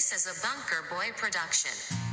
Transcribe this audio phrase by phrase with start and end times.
[0.00, 2.09] This is a Bunker Boy production.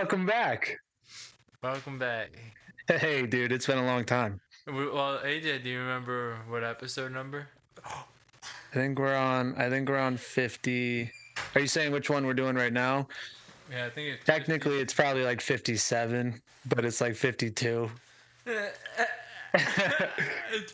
[0.00, 0.78] Welcome back.
[1.62, 2.30] Welcome back.
[2.88, 4.40] Hey, dude, it's been a long time.
[4.66, 7.48] Well, AJ, do you remember what episode number?
[7.84, 9.54] I think we're on.
[9.58, 11.10] I think we're on fifty.
[11.54, 13.08] Are you saying which one we're doing right now?
[13.70, 17.90] Yeah, I think it's Technically, it's probably like fifty-seven, but it's like fifty-two.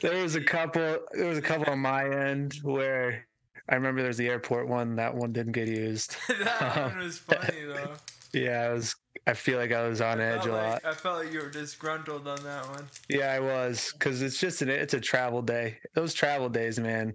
[0.02, 0.98] There was a couple.
[1.12, 3.26] There was a couple on my end where
[3.68, 4.94] I remember there's the airport one.
[4.96, 6.14] That one didn't get used.
[6.28, 7.94] that one um, was funny though.
[8.32, 8.94] Yeah, I was.
[9.28, 10.72] I feel like I was on I edge a lot.
[10.74, 12.84] like, I felt like you were disgruntled on that one.
[13.08, 14.68] Yeah, I was, because it's just an.
[14.68, 15.78] It's a travel day.
[15.94, 17.14] Those travel days, man.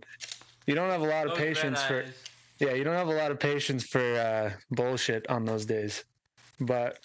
[0.67, 2.03] You don't have a lot of Those patience for.
[2.03, 2.13] eyes.
[2.59, 6.03] Yeah, you don't have a lot of patience for uh, bullshit on those days.
[6.59, 6.99] But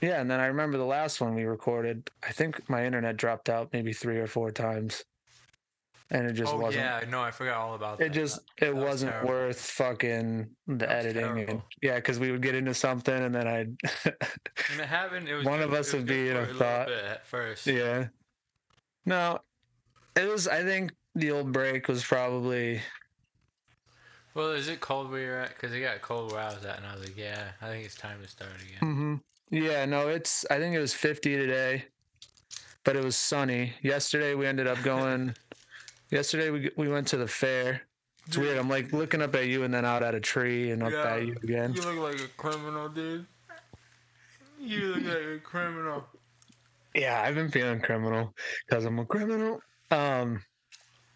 [0.00, 2.08] yeah, and then I remember the last one we recorded.
[2.22, 5.04] I think my internet dropped out maybe three or four times,
[6.10, 6.84] and it just oh wasn't.
[6.84, 8.06] yeah, no, I forgot all about that.
[8.06, 9.28] It just That it was wasn't terrible.
[9.30, 13.76] worth fucking the editing and yeah, because we would get into something and then I'd
[14.04, 16.90] When it happened, it was One good- of us would be in a thought.
[16.90, 17.66] at first.
[17.66, 18.08] yeah.
[19.06, 19.38] No,
[20.16, 20.46] it was.
[20.48, 22.80] I think the old break was probably
[24.34, 25.48] Well, is it cold where you're at?
[25.54, 27.84] Because it got cold where I was at, and I was like, yeah, I think
[27.84, 28.78] it's time to start again.
[28.80, 29.14] hmm
[29.50, 30.44] Yeah, no, it's.
[30.50, 31.84] I think it was 50 today,
[32.84, 33.72] but it was sunny.
[33.82, 35.34] Yesterday we ended up going.
[36.10, 37.82] Yesterday we we went to the fair.
[38.26, 38.58] It's weird.
[38.58, 41.14] I'm like looking up at you and then out at a tree and up Yeah,
[41.14, 41.72] at you again.
[41.74, 43.26] You look like a criminal, dude.
[44.60, 46.04] You look like a criminal.
[46.94, 48.34] Yeah, I've been feeling criminal
[48.68, 49.60] because I'm a criminal.
[49.90, 50.42] Um,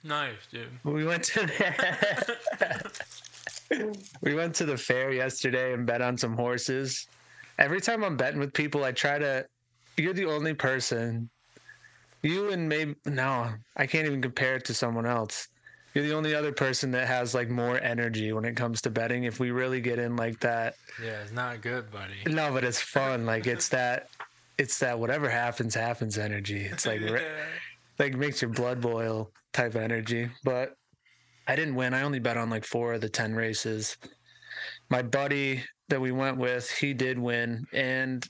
[0.02, 0.68] Nice, dude.
[0.84, 2.80] we went to the
[4.22, 7.06] we went to the fair yesterday and bet on some horses.
[7.58, 9.46] Every time I'm betting with people, I try to.
[9.96, 11.30] You're the only person.
[12.24, 15.48] You and maybe no, I can't even compare it to someone else.
[15.92, 19.24] You're the only other person that has like more energy when it comes to betting.
[19.24, 22.14] If we really get in like that, Yeah, it's not good, buddy.
[22.34, 23.26] no, but it's fun.
[23.26, 24.08] Like it's that,
[24.58, 26.64] it's that whatever happens happens energy.
[26.64, 27.20] It's like Yeah.
[27.98, 30.30] like makes your blood boil type energy.
[30.42, 30.76] But
[31.46, 31.92] I didn't win.
[31.94, 33.96] I only bet on like four of the ten races.
[34.88, 38.26] My buddy that we went with, he did win, and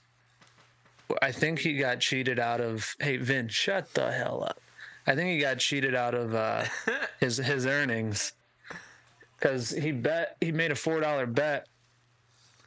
[1.22, 2.94] I think he got cheated out of.
[3.00, 4.60] Hey, Vin, shut the hell up.
[5.06, 6.64] I think he got cheated out of uh,
[7.20, 8.32] his his earnings
[9.38, 11.66] because he bet he made a four dollar bet,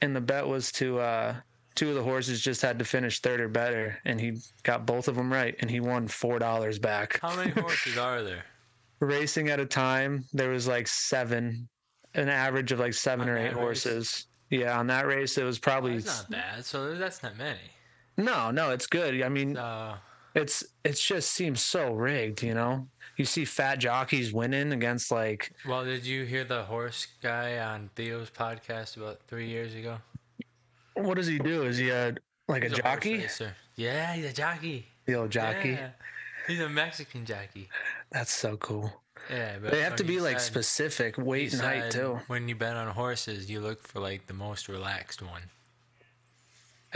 [0.01, 1.35] and the bet was to uh,
[1.75, 5.07] two of the horses just had to finish third or better, and he got both
[5.07, 7.19] of them right, and he won four dollars back.
[7.21, 8.45] How many horses are there?
[8.99, 11.67] Racing at a time, there was like seven,
[12.15, 13.53] an average of like seven On or eight race?
[13.55, 14.25] horses.
[14.49, 16.65] Yeah, on that race, it was probably That's not bad.
[16.65, 17.59] So that's not many.
[18.17, 19.21] No, no, it's good.
[19.21, 19.97] I mean, Uh,
[20.35, 22.87] it's it just seems so rigged, you know.
[23.17, 27.89] You see fat jockeys winning against like well, did you hear the horse guy on
[27.95, 29.99] Theo's podcast about three years ago?
[30.95, 31.63] what does he do?
[31.63, 32.15] Is he a
[32.47, 33.17] like a He's horse jockey?
[33.19, 33.55] racer.
[33.75, 34.87] Yeah, he's a jockey.
[35.05, 35.69] The old jockey.
[35.71, 35.89] Yeah.
[36.47, 37.69] He's a Mexican jockey.
[38.11, 38.91] That's so cool.
[39.29, 42.19] Yeah, but They have to be like said- specific weight and height too.
[42.27, 45.41] When you bet on horses, you look for like the most relaxed one.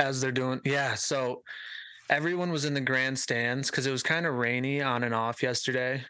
[0.01, 1.41] As they're doing yeah so
[2.09, 6.03] everyone was in the grandstands because it was kind of rainy on and off yesterday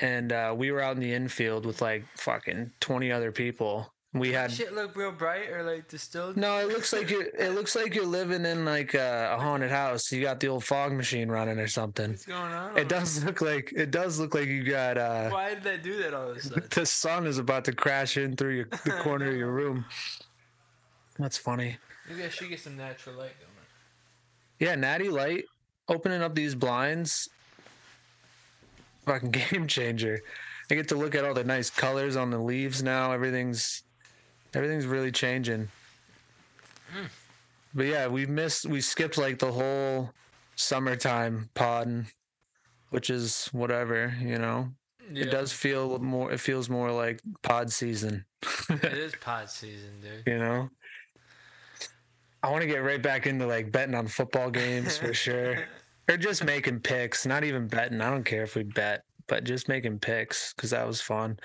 [0.00, 4.32] and uh, we were out in the infield with like fucking 20 other people we
[4.32, 6.36] had Shit look real bright or like distilled.
[6.38, 9.70] no it looks like you're it looks like you're living in like a, a haunted
[9.70, 12.76] house you got the old fog machine running or something What's going on?
[12.78, 15.98] it does look like it does look like you got uh Why did they do
[16.02, 16.64] that all of a sudden?
[16.74, 19.84] the sun is about to crash in through your, the corner of your room
[21.18, 21.76] that's funny
[22.08, 23.52] Maybe I should get some natural light going.
[24.58, 25.44] Yeah, Natty Light
[25.88, 27.28] opening up these blinds.
[29.04, 30.20] Fucking game changer.
[30.70, 33.12] I get to look at all the nice colors on the leaves now.
[33.12, 33.82] Everything's
[34.54, 35.68] everything's really changing.
[36.92, 37.06] Hmm.
[37.74, 40.10] But yeah, we missed we skipped like the whole
[40.56, 42.06] summertime pod
[42.90, 44.70] which is whatever, you know.
[45.12, 48.24] It does feel more it feels more like pod season,
[48.70, 50.22] it is pod season, dude.
[50.26, 50.68] you know.
[52.42, 55.64] I want to get right back into like betting on football games for sure,
[56.08, 57.26] or just making picks.
[57.26, 58.00] Not even betting.
[58.00, 61.38] I don't care if we bet, but just making picks because that was fun.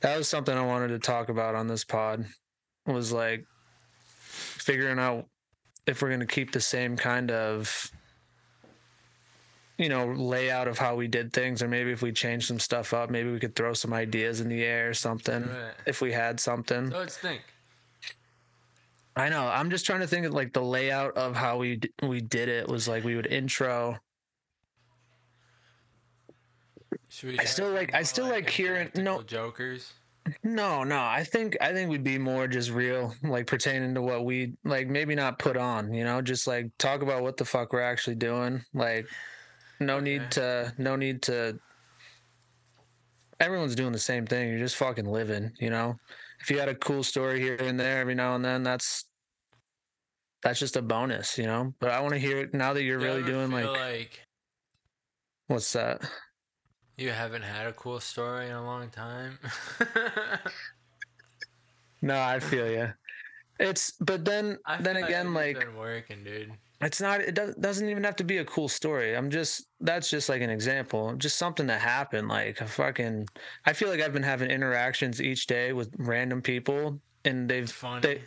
[0.00, 2.24] That was something I wanted to talk about on this pod.
[2.86, 3.44] Was like
[4.16, 5.26] figuring out
[5.86, 7.90] if we're gonna keep the same kind of
[9.78, 12.92] you know layout of how we did things or maybe if we change some stuff
[12.92, 15.72] up maybe we could throw some ideas in the air or something Right.
[15.86, 17.40] if we had something So let's think.
[19.16, 19.46] I know.
[19.46, 22.48] I'm just trying to think of like the layout of how we d- we did
[22.48, 23.98] it was like we would intro.
[27.08, 29.22] Should we I still like- I still like hearing- no.
[29.22, 29.92] jokers.
[30.44, 30.98] No, no.
[31.02, 34.86] I think I think we'd be more just real, like pertaining to what we like.
[34.86, 38.14] Maybe not put on, you know, just like talk about what the fuck we're actually
[38.14, 38.64] doing.
[38.72, 39.08] Like,
[39.80, 41.58] no need to, no need to.
[43.40, 44.48] Everyone's doing the same thing.
[44.50, 45.98] You're just fucking living, you know.
[46.42, 49.06] If you had a cool story here and there every now and then, that's
[50.42, 51.72] that's just a bonus, you know.
[51.80, 54.20] But I want to hear it now that you're you really doing like like
[55.46, 56.02] what's that?
[56.96, 59.38] you haven't had a cool story in a long time.
[62.02, 62.92] No, I feel you.
[63.60, 66.52] It's but then I then again like been working, dude.
[66.82, 69.16] It's not it does, doesn't even have to be a cool story.
[69.16, 73.28] I'm just that's just like an example, just something that happened like a fucking
[73.64, 78.20] I feel like I've been having interactions each day with random people and they've they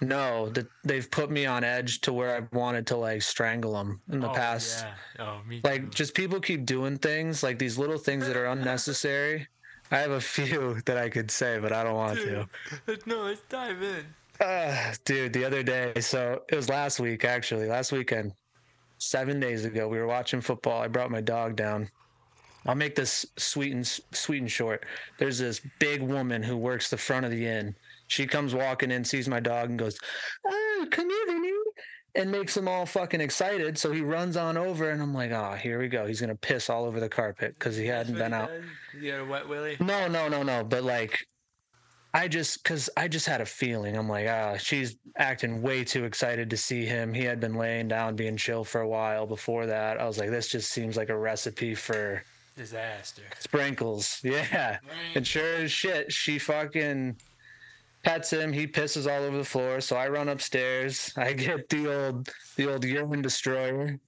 [0.00, 4.00] no that they've put me on edge to where I wanted to like strangle them
[4.10, 4.84] in the oh, past.
[5.18, 5.24] Yeah.
[5.26, 5.90] Oh, me Like too.
[5.90, 9.48] just people keep doing things like these little things that are unnecessary.
[9.90, 12.48] I have a few that I could say, but I don't want to.
[13.06, 14.04] No, let's dive in.
[14.42, 18.32] Uh, dude, the other day, so it was last week actually, last weekend,
[18.98, 20.82] seven days ago, we were watching football.
[20.82, 21.88] I brought my dog down.
[22.66, 24.86] I'll make this sweet and sweet and short.
[25.18, 27.74] There's this big woman who works the front of the inn.
[28.06, 29.98] She comes walking in, sees my dog, and goes,
[30.46, 31.52] "Oh, come here, Vinny,"
[32.14, 33.78] and makes him all fucking excited.
[33.78, 36.06] So he runs on over, and I'm like, "Oh, here we go.
[36.06, 38.50] He's gonna piss all over the carpet because he hadn't been out."
[38.96, 39.76] You got a wet willy?
[39.80, 40.62] No, no, no, no.
[40.62, 41.26] But like,
[42.14, 43.96] I just, cause I just had a feeling.
[43.96, 47.14] I'm like, ah, she's acting way too excited to see him.
[47.14, 49.98] He had been laying down, being chill for a while before that.
[49.98, 52.22] I was like, this just seems like a recipe for
[52.56, 53.22] Disaster.
[53.38, 54.20] sprinkles.
[54.24, 54.78] Yeah.
[55.14, 57.16] And sure as shit, she fucking
[58.04, 58.52] pets him.
[58.52, 59.80] He pisses all over the floor.
[59.80, 61.14] So I run upstairs.
[61.16, 63.98] I get the old, the old urine destroyer.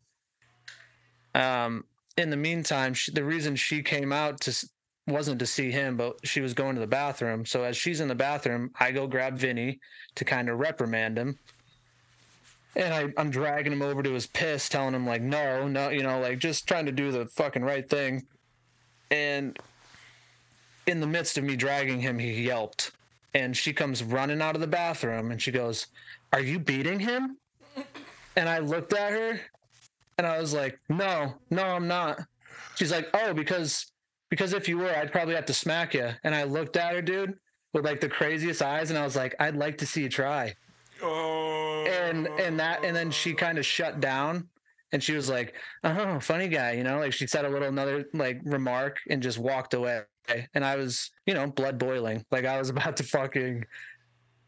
[1.34, 1.84] Um,
[2.16, 4.68] in the meantime, she, the reason she came out to
[5.06, 7.44] wasn't to see him, but she was going to the bathroom.
[7.44, 9.80] So as she's in the bathroom, I go grab Vinny
[10.14, 11.38] to kind of reprimand him.
[12.76, 16.02] And I, I'm dragging him over to his piss, telling him like, no, no, you
[16.02, 18.26] know, like just trying to do the fucking right thing.
[19.10, 19.56] And
[20.86, 22.90] in the midst of me dragging him, he yelped.
[23.34, 25.86] And she comes running out of the bathroom and she goes,
[26.32, 27.36] Are you beating him?
[28.36, 29.40] And I looked at her
[30.18, 32.20] and I was like, No, no, I'm not.
[32.74, 33.92] She's like, Oh, because
[34.34, 36.10] because if you were, I'd probably have to smack you.
[36.24, 37.38] And I looked at her, dude,
[37.72, 40.54] with like the craziest eyes, and I was like, I'd like to see you try
[41.02, 41.84] Oh.
[41.86, 44.48] and and that and then she kind of shut down
[44.92, 48.06] and she was like oh funny guy you know like she said a little another
[48.14, 50.02] like remark and just walked away
[50.54, 53.64] and i was you know blood boiling like i was about to fucking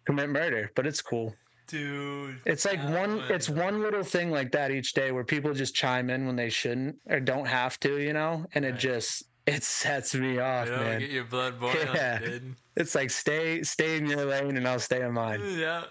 [0.06, 1.34] commit murder but it's cool
[1.66, 2.40] dude.
[2.46, 6.08] it's like one it's one little thing like that each day where people just chime
[6.10, 10.14] in when they shouldn't or don't have to you know and it just it sets
[10.14, 12.18] me off man get your blood boiling, Yeah.
[12.18, 12.54] dude.
[12.76, 15.84] it's like stay stay in your lane and i'll stay in mine Yeah.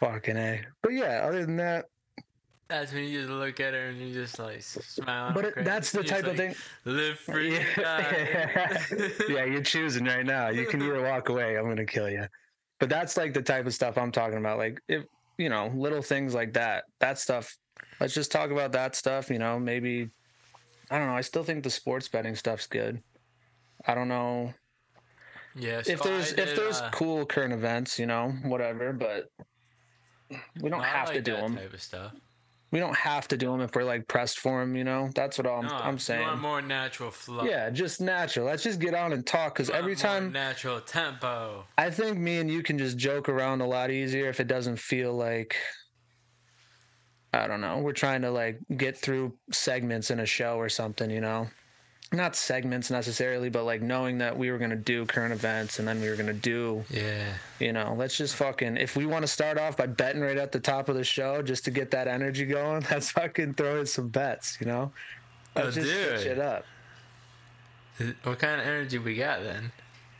[0.00, 1.86] fucking a but yeah other than that
[2.68, 5.32] That's when you just look at her and you just like smile.
[5.34, 7.58] but it, that's the type of thing Live free.
[7.78, 8.78] yeah.
[9.28, 10.48] yeah, you're choosing right now.
[10.48, 12.26] You can either walk away, I'm gonna kill you.
[12.80, 14.56] But that's like the type of stuff I'm talking about.
[14.58, 15.04] Like if
[15.38, 16.84] you know, little things like that.
[17.00, 17.56] That stuff.
[18.00, 19.28] Let's just talk about that stuff.
[19.30, 20.08] You know, maybe
[20.92, 21.16] I don't know.
[21.16, 23.02] I still think the sports betting stuff's good.
[23.86, 24.52] I don't know
[25.56, 25.80] Yeah.
[25.86, 27.98] if there's I if there's uh, cool current events.
[27.98, 28.92] You know, whatever.
[28.92, 29.30] But
[30.60, 31.56] we don't have to like do that them.
[31.56, 32.12] Type of stuff.
[32.72, 34.76] We don't have to do them if we're like pressed for them.
[34.76, 36.38] You know, that's what I'm No, I'm saying.
[36.38, 37.44] more natural flow.
[37.44, 38.46] Yeah, just natural.
[38.46, 41.64] Let's just get on and talk because every time natural tempo.
[41.78, 44.76] I think me and you can just joke around a lot easier if it doesn't
[44.78, 45.56] feel like
[47.32, 51.10] I don't know, we're trying to like get through segments in a show or something,
[51.10, 51.48] you know.
[52.14, 55.88] Not segments necessarily, but like knowing that we were going to do current events and
[55.88, 57.32] then we were going to do, Yeah.
[57.58, 60.52] you know, let's just fucking if we want to start off by betting right at
[60.52, 63.86] the top of the show just to get that energy going, let's fucking throw in
[63.86, 64.92] some bets, you know.
[65.56, 66.66] Let's Oh, just switch it up.
[68.24, 69.72] What kind of energy we got then?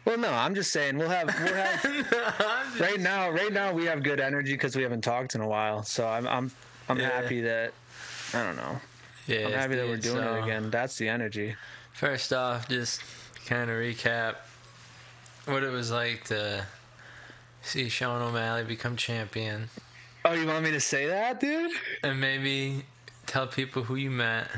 [0.06, 3.30] Well, no, I'm just saying we'll have we'll have right now.
[3.30, 5.82] Right now, we have good energy because we haven't talked in a while.
[5.82, 6.50] So I'm I'm
[6.92, 7.10] I'm Yeah.
[7.22, 7.72] happy that
[8.34, 8.80] I don't know.
[9.26, 10.70] Yeah, I'm happy that we're doing so, it again.
[10.70, 11.54] That's the energy.
[11.92, 13.02] First off, just
[13.46, 14.36] kind of recap
[15.46, 16.66] what it was like to
[17.62, 19.68] see Sean O'Malley become champion,
[20.24, 21.72] Oh, you want me to say that, dude?
[22.04, 22.84] and maybe
[23.26, 24.48] tell people who you met.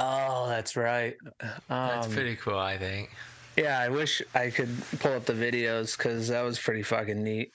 [0.00, 1.16] Oh, that's right.
[1.68, 3.10] That's Um, pretty cool, I think.
[3.56, 7.52] Yeah, I wish I could pull up the videos because that was pretty fucking neat.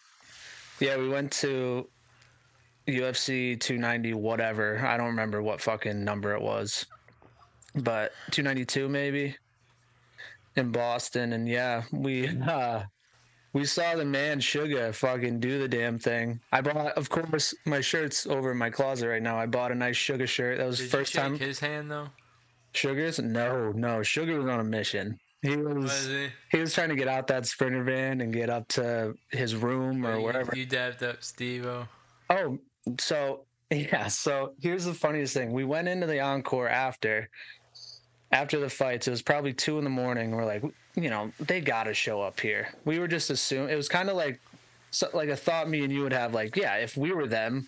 [0.80, 1.90] Yeah, we went to
[2.88, 4.80] UFC 290, whatever.
[4.86, 6.86] I don't remember what fucking number it was,
[7.76, 9.36] but 292 maybe
[10.56, 11.34] in Boston.
[11.34, 12.84] And yeah, we uh,
[13.54, 16.40] we saw the man Sugar fucking do the damn thing.
[16.52, 19.38] I bought, of course, my shirt's over in my closet right now.
[19.38, 20.58] I bought a nice Sugar shirt.
[20.60, 21.38] That was Did first time.
[21.38, 22.10] his hand though?
[22.74, 24.04] Sugar's no, no.
[24.04, 25.20] Sugar was on a mission.
[25.42, 26.28] He was Was he?
[26.52, 30.06] he was trying to get out that sprinter van and get up to his room
[30.06, 30.56] or you, wherever.
[30.56, 31.88] You dabbed up Steve-O.
[32.30, 32.60] Oh,
[33.00, 34.08] so yeah.
[34.08, 37.30] So here's the funniest thing: we went into the encore after
[38.32, 39.08] after the fights.
[39.08, 40.32] It was probably two in the morning.
[40.32, 40.64] We're like,
[40.96, 42.70] you know, they got to show up here.
[42.86, 44.40] We were just assuming it was kind of like
[44.92, 46.34] so, like a thought me and you would have.
[46.34, 47.68] Like, yeah, if we were them.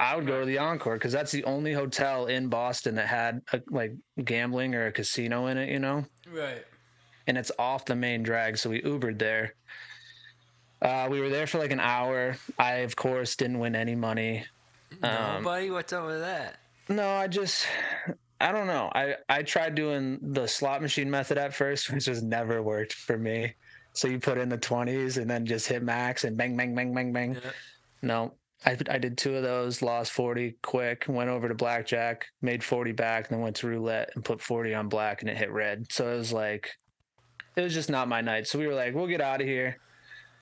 [0.00, 3.42] I would go to the Encore because that's the only hotel in Boston that had
[3.52, 3.92] a, like
[4.24, 6.06] gambling or a casino in it, you know.
[6.32, 6.64] Right.
[7.26, 8.56] and it's off the main drag.
[8.56, 9.54] So we Ubered there.
[10.82, 12.36] Uh, we were there for like an hour.
[12.58, 14.44] I, of course, didn't win any money.
[15.02, 16.58] Um, Nobody, what's up with that?
[16.88, 17.66] No, I just,
[18.40, 18.90] I don't know.
[18.92, 23.16] I, I tried doing the slot machine method at first, which just never worked for
[23.16, 23.54] me.
[23.92, 26.92] So you put in the 20s and then just hit max and bang, bang, bang,
[26.92, 27.34] bang, bang.
[27.34, 27.50] Yeah.
[28.02, 28.34] No,
[28.66, 32.92] I, I did two of those, lost 40 quick, went over to blackjack, made 40
[32.92, 35.92] back, and then went to roulette and put 40 on black and it hit red.
[35.92, 36.70] So it was like,
[37.54, 38.48] it was just not my night.
[38.48, 39.76] So we were like, we'll get out of here.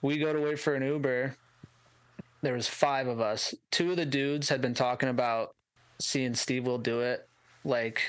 [0.03, 1.37] We go to wait for an Uber.
[2.43, 3.55] There was five of us.
[3.71, 5.55] Two of the dudes had been talking about
[5.99, 7.29] seeing Steve will do it.
[7.65, 8.01] Like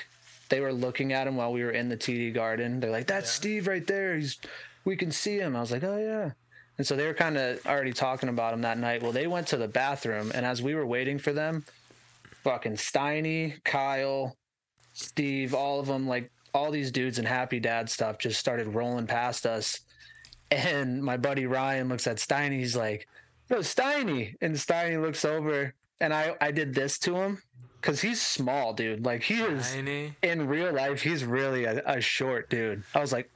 [0.48, 2.80] they were looking at him while we were in the TD garden.
[2.80, 3.40] They're like, that's Yeah.
[3.40, 4.16] Steve right there.
[4.16, 4.38] He's,
[4.84, 5.54] we can see him.
[5.54, 6.30] I was like, oh yeah.
[6.78, 9.02] And so they were kind of already talking about him that night.
[9.02, 11.64] Well, they went to the bathroom, and as we were waiting for them,
[12.42, 14.36] fucking Steiny, Kyle,
[14.94, 19.06] Steve, all of them, like all these dudes and Happy Dad stuff, just started rolling
[19.06, 19.80] past us.
[20.52, 22.58] And my buddy Ryan looks at Steiny.
[22.58, 23.08] He's like,
[23.48, 27.42] "Yo, Steiny," and Steiny looks over, and I I did this to him
[27.80, 29.04] because he's small, dude.
[29.04, 30.16] Like he is Tiny.
[30.22, 32.82] in real life, he's really a, a short dude.
[32.94, 33.30] I was like,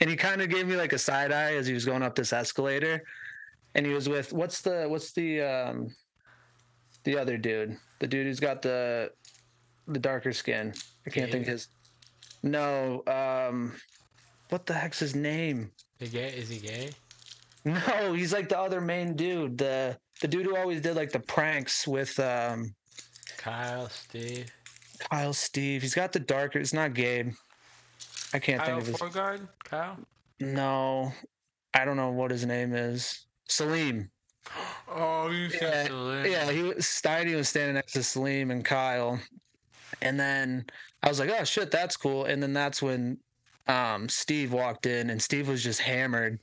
[0.00, 2.14] and he kind of gave me like a side eye as he was going up
[2.14, 3.04] this escalator,
[3.74, 5.94] and he was with what's the what's the um
[7.04, 9.12] the other dude, the dude who's got the
[9.86, 10.72] the darker skin.
[11.06, 11.52] I can't think Gabe?
[11.52, 11.68] his.
[12.42, 13.72] No, um,
[14.50, 15.70] what the heck's his name?
[15.98, 16.28] He gay?
[16.28, 16.90] Is he gay?
[17.64, 21.20] No, he's like the other main dude, the the dude who always did like the
[21.20, 22.74] pranks with um
[23.38, 24.52] Kyle, Steve.
[24.98, 25.82] Kyle Steve.
[25.82, 26.58] He's got the darker.
[26.58, 27.32] It's not Gabe.
[28.32, 28.96] I can't Kyle think of his.
[28.96, 29.48] Forgard?
[29.64, 29.98] Kyle?
[30.40, 31.12] No,
[31.72, 33.26] I don't know what his name is.
[33.48, 34.10] Salim.
[34.86, 36.26] Oh, you Yeah, said Salim.
[36.30, 39.18] Yeah, he was Steiny was standing next to Salim and Kyle,
[40.02, 40.66] and then
[41.02, 43.18] I was like, "Oh shit, that's cool." And then that's when
[43.66, 46.38] um, Steve walked in, and Steve was just hammered,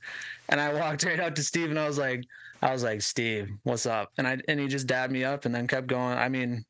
[0.48, 2.24] and I walked right up to Steve, and I was like,
[2.60, 5.54] "I was like, Steve, what's up?" And I and he just dabbed me up, and
[5.54, 6.18] then kept going.
[6.18, 6.64] I mean,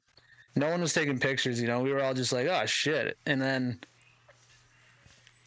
[0.57, 1.81] no one was taking pictures, you know.
[1.81, 3.81] We were all just like, "Oh shit," and then.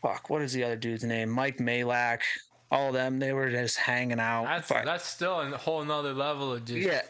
[0.01, 1.29] Fuck, what is the other dude's name?
[1.29, 2.19] Mike Majlak.
[2.71, 4.45] All of them, they were just hanging out.
[4.45, 7.01] That's, that's still a whole nother level of just Yeah,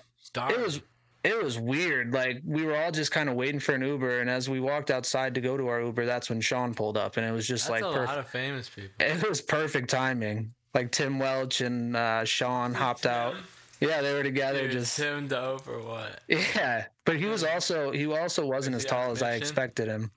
[0.49, 0.81] it was
[1.25, 2.13] it was weird.
[2.13, 4.91] Like we were all just kind of waiting for an Uber, and as we walked
[4.91, 7.67] outside to go to our Uber, that's when Sean pulled up, and it was just
[7.67, 8.07] That's like a perfect.
[8.09, 8.91] lot of famous people.
[8.99, 10.53] It was perfect timing.
[10.73, 13.35] Like Tim Welch and uh, Sean hopped out.
[13.79, 14.63] Yeah, they were together.
[14.63, 16.19] Dude, just Tim dope or what?
[16.27, 20.11] yeah, but he was also he also wasn't Was as tall as I expected him.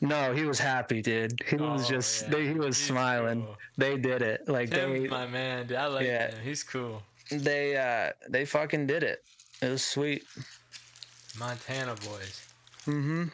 [0.00, 1.32] No, he was happy, dude.
[1.48, 2.28] He was Oh, just yeah.
[2.30, 3.44] they, he was He's smiling.
[3.44, 3.56] cool.
[3.78, 4.48] They did it.
[4.48, 5.76] Like Tim's they my man, dude.
[5.76, 6.30] I like Yeah.
[6.30, 6.38] him.
[6.44, 7.02] He's cool.
[7.30, 9.24] they uh they fucking did it.
[9.62, 10.24] It was sweet.
[11.38, 12.46] Montana boys.
[12.86, 13.24] Mm-hmm.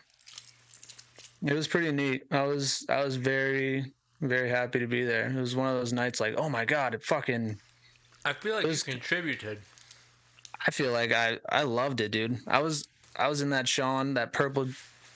[1.47, 2.25] It was pretty neat.
[2.31, 5.27] I was I was very very happy to be there.
[5.29, 7.59] It was one of those nights like, oh my god, it fucking.
[8.25, 9.59] I feel like It was- you contributed.
[10.67, 12.39] I feel like I I loved it, dude.
[12.47, 14.69] I was I was in that Sean that purple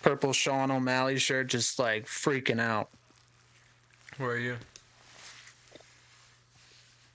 [0.02, 2.90] purple Sean O'Malley shirt, just like freaking out.
[4.18, 4.56] Where are you?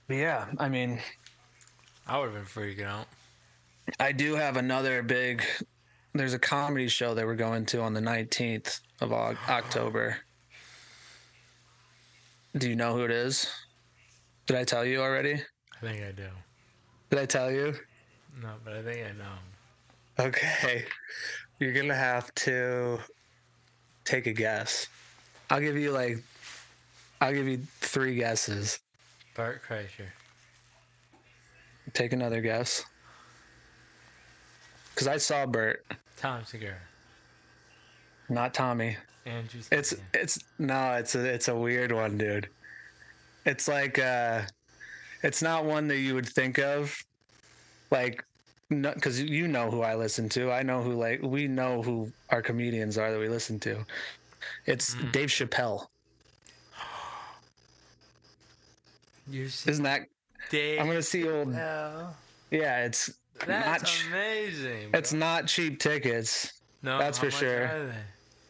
[0.08, 1.00] But yeah, I mean,
[2.06, 3.06] I would have been freaking out.
[4.00, 5.42] I do have another big.
[6.14, 10.16] There's a comedy show that we're going to on the 19th of October.
[12.56, 13.50] Do you know who it is?
[14.46, 15.42] Did I tell you already?
[15.76, 16.28] I think I do.
[17.10, 17.74] Did I tell you?
[18.42, 20.26] No, but I think I know.
[20.26, 20.84] Okay.
[21.58, 22.98] You're going to have to
[24.04, 24.86] take a guess.
[25.50, 26.22] I'll give you like,
[27.20, 28.78] I'll give you three guesses.
[29.34, 30.06] Bert Kreischer.
[31.92, 32.84] Take another guess.
[34.94, 35.84] Because I saw Bert,
[36.16, 36.76] Tom Segura.
[38.28, 38.96] not Tommy.
[39.26, 39.60] Andrew.
[39.72, 42.48] It's it's no, it's a it's a weird one, dude.
[43.44, 44.42] It's like uh
[45.22, 46.96] it's not one that you would think of
[47.90, 48.24] like
[48.70, 50.52] no, cuz you know who I listen to.
[50.52, 53.84] I know who like we know who our comedians are that we listen to.
[54.66, 55.86] It's Dave Chappelle.
[59.28, 60.02] You see Isn't that
[60.50, 60.80] Dave.
[60.80, 62.12] I'm going to see old Chappelle.
[62.50, 63.10] Yeah, it's
[63.46, 64.90] That's ch- amazing.
[64.94, 66.52] it's not cheap tickets.
[66.82, 67.92] no, that's for sure.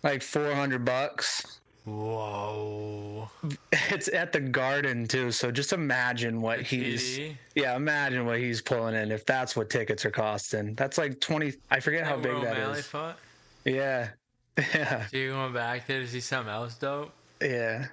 [0.02, 1.58] Like 400 bucks.
[1.84, 3.28] Whoa.
[3.90, 7.36] It's at the garden too, so just imagine what he's TD?
[7.54, 10.74] Yeah, imagine what he's pulling in if that's what tickets are costing.
[10.74, 12.86] That's like 20 I forget how big that O'Malley is.
[12.86, 13.18] fought?
[13.64, 14.08] Yeah.
[14.72, 15.06] Yeah.
[15.08, 17.10] So you going back there to see something else dope?
[17.42, 17.86] Yeah.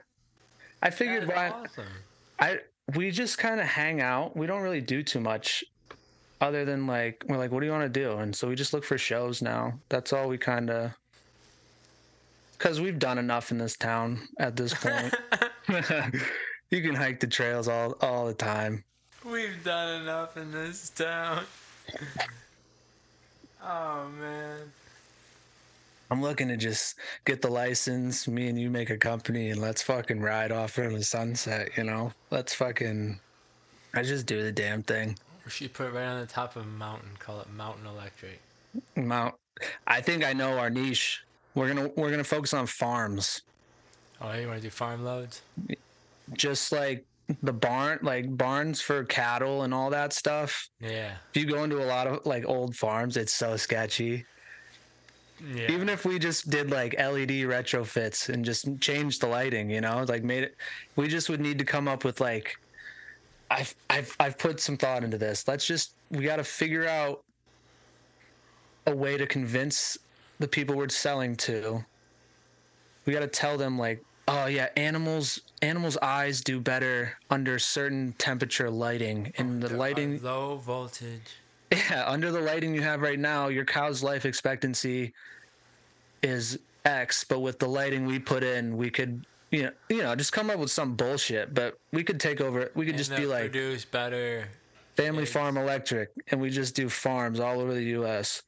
[0.83, 1.85] I figured why awesome.
[2.39, 2.59] I
[2.95, 4.37] we just kind of hang out.
[4.37, 5.63] We don't really do too much
[6.41, 8.17] other than like we're like what do you want to do?
[8.17, 9.79] And so we just look for shows now.
[9.89, 10.91] That's all we kind of
[12.57, 15.15] cuz we've done enough in this town at this point.
[16.69, 18.83] you can hike the trails all all the time.
[19.23, 21.45] We've done enough in this town.
[23.63, 24.71] oh man.
[26.11, 28.27] I'm looking to just get the license.
[28.27, 31.85] Me and you make a company and let's fucking ride off in the sunset, you
[31.85, 32.11] know?
[32.31, 33.17] Let's fucking.
[33.93, 35.17] I just do the damn thing.
[35.45, 37.09] We should put it right on the top of a mountain.
[37.19, 38.39] Call it Mountain Electric.
[38.95, 39.35] Mount.
[39.87, 41.23] I think I know our niche.
[41.55, 43.41] We're gonna we're gonna focus on farms,
[44.21, 45.41] Oh, you want to do farm loads?
[46.33, 47.03] just like
[47.41, 50.69] the barn, like barns for cattle and all that stuff.
[50.79, 51.13] Yeah.
[51.33, 54.25] If you go into a lot of like old farms, it's so sketchy.
[55.53, 55.71] Yeah.
[55.71, 60.05] even if we just did like LED retrofits and just changed the lighting, you know,
[60.07, 60.55] like made it,
[60.95, 62.57] we just would need to come up with like,
[63.51, 65.47] I've I've I've put some thought into this.
[65.47, 67.23] Let's just we got to figure out
[68.87, 69.97] a way to convince
[70.39, 71.85] the people we're selling to.
[73.05, 78.13] We got to tell them like, oh yeah, animals animals' eyes do better under certain
[78.17, 81.35] temperature lighting, and the lighting Low voltage.
[81.71, 85.13] yeah, under the lighting you have right now, your cow's life expectancy
[86.23, 90.15] is X, but with the lighting we put in, we could, you know, you know,
[90.15, 91.53] just come up with some bullshit.
[91.53, 92.71] But we could take over.
[92.75, 94.47] We could and just that be like produce better.
[94.95, 95.31] Family eggs.
[95.31, 98.43] Farm Electric, and we just do farms all over the U.S.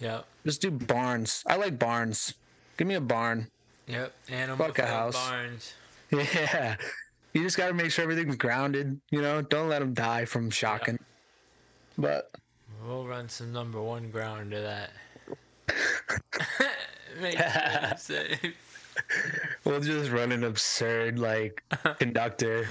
[0.00, 0.24] Yep.
[0.44, 1.42] Just do barns.
[1.46, 2.34] I like barns.
[2.76, 3.48] Give me a barn.
[3.86, 4.12] Yep.
[4.30, 5.14] Animal Fuck a house.
[5.14, 5.74] barns.
[6.12, 6.76] Yeah,
[7.32, 9.00] you just got to make sure everything's grounded.
[9.10, 10.98] You know, don't let them die from shocking.
[11.98, 12.30] But
[12.86, 14.90] We'll run some number one ground to that.
[17.20, 18.54] Make sure safe.
[19.64, 21.62] We'll just run an absurd like
[21.98, 22.68] conductor.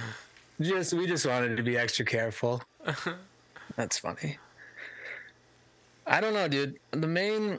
[0.60, 2.62] Just we just wanted to be extra careful.
[3.76, 4.38] That's funny.
[6.06, 6.78] I don't know, dude.
[6.92, 7.58] The main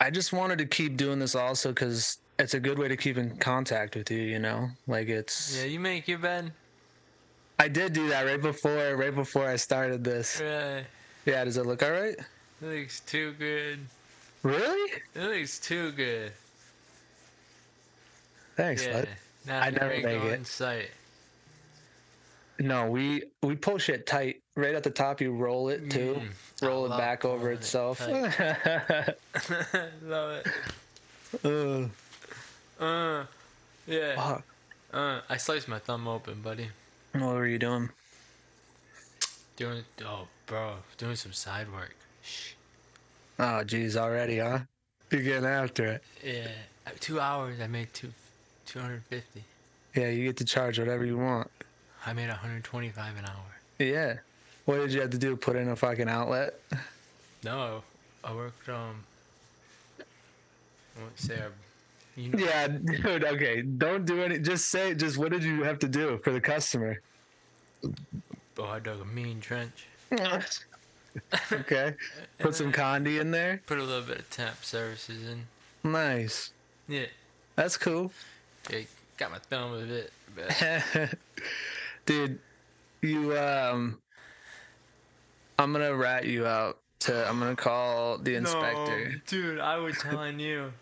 [0.00, 3.16] I just wanted to keep doing this also cuz it's a good way to keep
[3.16, 4.68] in contact with you, you know?
[4.86, 6.52] Like it's Yeah, you make your bed.
[7.58, 10.40] I did do that right before right before I started this.
[10.40, 10.84] Right.
[11.24, 12.18] Yeah, does it look all right?
[12.60, 13.78] It looks too good.
[14.42, 14.92] Really?
[15.14, 16.32] It looks too good.
[18.56, 19.04] Thanks, Yeah.
[19.48, 20.46] I never make it.
[20.46, 20.90] Site.
[22.58, 24.40] No, we we pull shit tight.
[24.56, 26.20] Right at the top, you roll it too.
[26.20, 28.00] Mm, roll it back over it itself.
[30.02, 30.46] Love it.
[31.44, 31.90] Ugh,
[32.80, 33.24] Uh,
[33.88, 34.14] yeah.
[34.16, 34.44] fuck.
[34.92, 36.68] Uh, I sliced my thumb open, buddy.
[37.12, 37.90] What were you doing?
[39.56, 41.96] Doing oh, bro, doing some side work.
[42.22, 42.52] Shh.
[43.40, 44.60] Oh, geez, already, huh?
[45.10, 46.04] You're getting after it.
[46.24, 46.46] Yeah,
[46.86, 47.60] uh, two hours.
[47.60, 48.12] I made two,
[48.66, 49.44] two hundred fifty.
[49.94, 51.50] Yeah, you get to charge whatever you want.
[52.06, 53.58] I made one hundred twenty-five an hour.
[53.78, 54.16] Yeah.
[54.64, 55.36] What did you have to do?
[55.36, 56.58] Put in a fucking outlet?
[57.44, 57.82] No,
[58.22, 59.04] I worked um.
[60.00, 61.50] I won't say our,
[62.16, 62.38] you know.
[62.38, 63.24] Yeah, dude.
[63.24, 64.38] Okay, don't do any.
[64.38, 64.94] Just say.
[64.94, 67.00] Just what did you have to do for the customer?
[68.58, 69.86] Oh, I dug a mean trench.
[71.52, 71.94] okay.
[72.38, 73.60] Put some condi in there.
[73.66, 75.46] Put a little bit of temp services in.
[75.90, 76.50] Nice.
[76.88, 77.06] Yeah,
[77.56, 78.12] That's cool.
[78.70, 78.80] Yeah
[79.16, 80.12] got my thumb with it.
[80.34, 81.14] But
[82.06, 82.38] Dude,
[83.00, 83.98] you um
[85.58, 89.10] I'm gonna rat you out to I'm gonna call the inspector.
[89.10, 90.72] No, dude, I was telling you.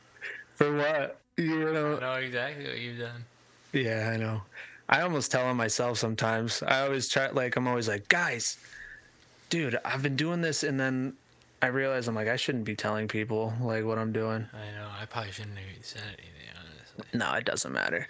[0.55, 1.19] For what?
[1.37, 3.25] You I know know exactly what you've done.
[3.73, 4.43] Yeah, I know.
[4.89, 6.63] I almost tell him myself sometimes.
[6.63, 8.59] I always try, like, I'm always like, guys,
[9.49, 11.15] dude, I've been doing this, and then
[11.63, 14.47] I realize I'm like, I shouldn't be telling people like what I'm doing.
[14.53, 14.89] I know.
[15.01, 16.72] I probably shouldn't have said anything, honestly.
[17.15, 18.07] No, it doesn't matter.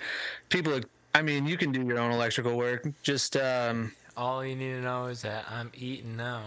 [0.48, 0.80] People,
[1.14, 2.86] I mean, you can do your own electrical work.
[3.02, 6.42] Just, um, All you need to know is that I'm eating now.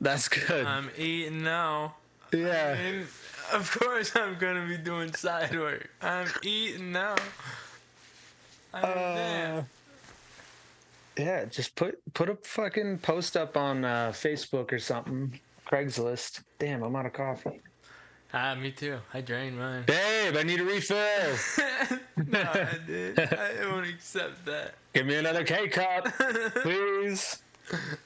[0.00, 0.66] that's good.
[0.66, 1.94] I'm eating now.
[2.32, 2.74] yeah.
[2.74, 3.06] And
[3.52, 5.88] of course, I'm gonna be doing side work.
[6.02, 7.14] I'm eating now.
[8.72, 9.58] I'm damn.
[9.58, 9.62] Uh,
[11.16, 15.38] yeah, just put put a fucking post up on uh, Facebook or something.
[15.70, 16.42] Craigslist.
[16.58, 17.60] Damn, I'm out of coffee.
[18.36, 18.98] Ah, me too.
[19.12, 19.84] I drained mine.
[19.86, 20.96] Babe, I need a refill.
[22.26, 23.16] no, I did.
[23.20, 24.74] I won't accept that.
[24.92, 26.04] Give me another K cup,
[26.62, 27.40] please.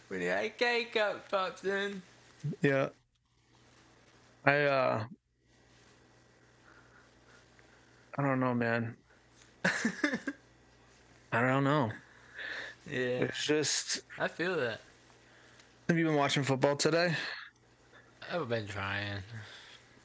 [0.08, 2.02] When the cake up pops in.
[2.60, 2.90] Yeah.
[4.44, 5.04] I uh
[8.18, 8.96] I don't know, man.
[11.32, 11.90] I don't know.
[12.90, 14.80] Yeah, It's just I feel that.
[15.88, 17.14] have you been watching football today?
[18.30, 19.22] I've been trying.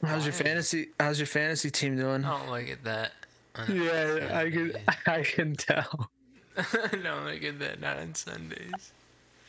[0.06, 2.26] How's your fantasy how's your fantasy team doing?
[2.26, 3.12] I don't like it that.
[3.70, 4.74] Yeah, I can
[5.06, 6.10] I can tell.
[6.58, 8.92] I don't like it that not on Sundays.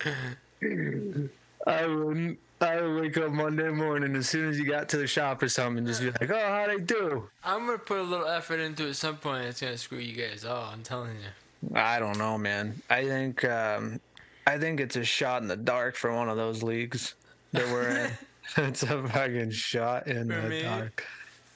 [1.67, 5.07] I wouldn't I would wake up Monday morning as soon as you got to the
[5.07, 7.29] shop or something just be like, Oh, how'd I do?
[7.43, 9.45] I'm gonna put a little effort into it at some point.
[9.47, 10.71] It's gonna screw you guys all.
[10.71, 11.75] I'm telling you.
[11.75, 12.83] I don't know, man.
[12.91, 14.01] I think um
[14.47, 17.15] I think it's a shot in the dark for one of those leagues
[17.53, 18.11] that we're in.
[18.57, 20.63] it's a fucking shot in For the me?
[20.63, 21.07] dark.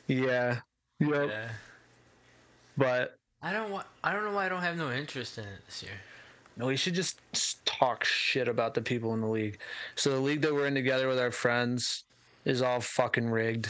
[0.07, 0.61] Yeah.
[1.01, 1.29] Yep.
[1.29, 1.49] Yeah.
[2.77, 3.87] But I don't want.
[4.03, 5.93] I don't know why I don't have no interest in it this year.
[6.57, 7.21] No, we should just
[7.65, 9.59] talk shit about the people in the league.
[9.95, 12.05] So the league that we're in together with our friends
[12.45, 13.69] is all fucking rigged.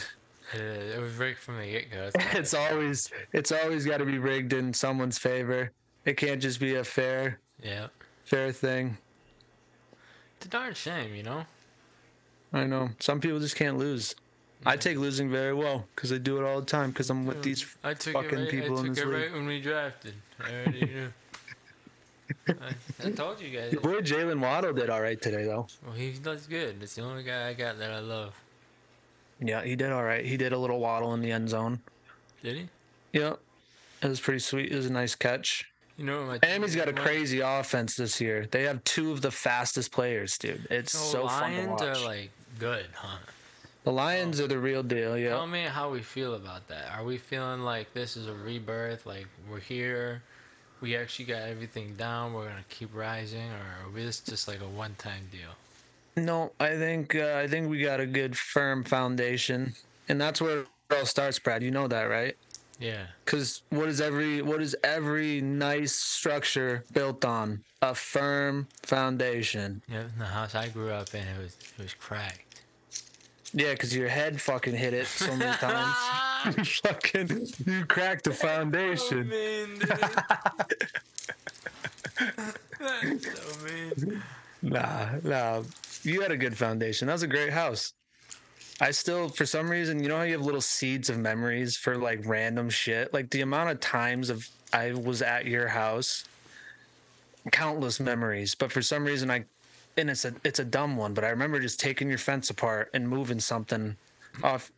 [0.53, 0.59] It,
[0.95, 2.09] it was rigged from the get go.
[2.33, 5.71] It's always it's always got to be rigged in someone's favor.
[6.05, 7.87] It can't just be a fair Yeah.
[8.23, 8.97] fair thing.
[10.37, 11.43] It's a darn shame, you know.
[12.53, 14.15] I know some people just can't lose.
[14.65, 17.41] I take losing very well because I do it all the time because I'm with
[17.43, 19.21] these I took fucking it right, people I in took this it league.
[19.21, 20.13] right when we drafted.
[20.43, 21.13] I already knew.
[22.49, 22.53] I,
[23.07, 23.71] I told you guys.
[23.71, 25.67] Your boy Jaylen Waddle did all right today though.
[25.85, 26.81] Well, he does good.
[26.81, 28.33] It's the only guy I got that I love.
[29.39, 30.25] Yeah, he did all right.
[30.25, 31.79] He did a little waddle in the end zone.
[32.43, 32.69] Did he?
[33.13, 33.33] Yeah,
[34.01, 34.71] it was pretty sweet.
[34.71, 35.69] It was a nice catch.
[35.97, 38.47] You know what my he's got a crazy offense this year.
[38.51, 40.65] They have two of the fastest players, dude.
[40.69, 41.81] It's The so fun to Lions watch.
[41.81, 43.17] are like good, huh?
[43.83, 45.17] the Lions are the real deal.
[45.17, 45.29] Yeah.
[45.29, 46.91] Tell me how we feel about that.
[46.95, 49.05] Are we feeling like this is a rebirth?
[49.05, 50.21] Like we're here,
[50.81, 52.33] we actually got everything down.
[52.33, 55.49] We're gonna keep rising, or are this just like a one-time deal?
[56.23, 59.73] No, I think uh, I think we got a good firm foundation,
[60.07, 61.63] and that's where it all starts, Brad.
[61.63, 62.35] You know that, right?
[62.79, 63.07] Yeah.
[63.25, 67.63] Because what is every what is every nice structure built on?
[67.81, 69.81] A firm foundation.
[69.89, 70.03] Yeah.
[70.17, 72.48] The house I grew up in, it was it was cracked.
[73.53, 75.95] Yeah, because your head fucking hit it so many times.
[76.57, 79.27] you fucking you cracked the Oh, foundation.
[79.27, 79.89] mean, dude.
[82.79, 84.21] That's so mean.
[84.61, 85.63] Nah, nah.
[86.03, 87.07] You had a good foundation.
[87.07, 87.93] That was a great house.
[88.81, 91.97] I still, for some reason, you know how you have little seeds of memories for
[91.97, 93.13] like random shit?
[93.13, 96.25] Like the amount of times of I was at your house,
[97.51, 98.55] countless memories.
[98.55, 99.43] But for some reason, I,
[99.97, 102.89] and it's a it's a dumb one, but I remember just taking your fence apart
[102.93, 103.95] and moving something
[104.43, 104.71] off.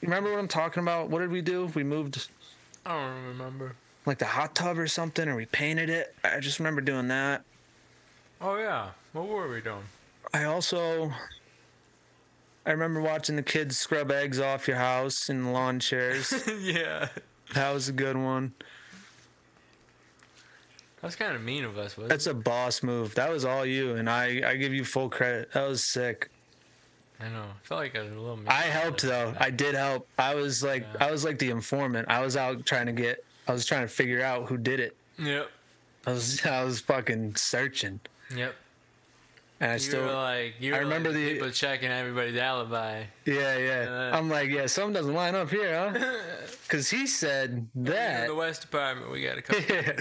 [0.00, 1.10] Remember what I'm talking about?
[1.10, 1.66] What did we do?
[1.74, 2.28] We moved
[2.84, 3.76] I don't remember.
[4.06, 6.14] like the hot tub or something, or we painted it.
[6.24, 7.42] I just remember doing that.
[8.40, 8.90] Oh yeah.
[9.12, 9.84] What were we doing?
[10.34, 11.12] I also
[12.64, 16.32] I remember watching the kids scrub eggs off your house in lawn chairs.
[16.60, 17.08] yeah.
[17.54, 18.54] that was a good one.
[21.02, 23.14] That's kind of mean of us, wasn't That's a boss move.
[23.16, 25.52] That was all you, and I I give you full credit.
[25.52, 26.30] That was sick.
[27.20, 27.42] I know.
[27.42, 28.38] I felt like I was a little.
[28.46, 29.34] I helped though.
[29.38, 30.06] I did help.
[30.18, 32.08] I was like I was like the informant.
[32.08, 33.24] I was out trying to get.
[33.48, 34.96] I was trying to figure out who did it.
[35.18, 35.48] Yep.
[36.06, 38.00] I was I was fucking searching,
[38.34, 38.54] Yep.
[39.60, 40.06] and I You still.
[40.06, 43.04] were like, you I remember like the- people checking everybody's alibi.
[43.24, 44.10] yeah, yeah.
[44.16, 46.16] I'm like, yeah, something doesn't line up here, huh?
[46.62, 48.22] Because he said that.
[48.22, 49.62] in the West Department, we got a couple.
[49.76, 49.92] yeah,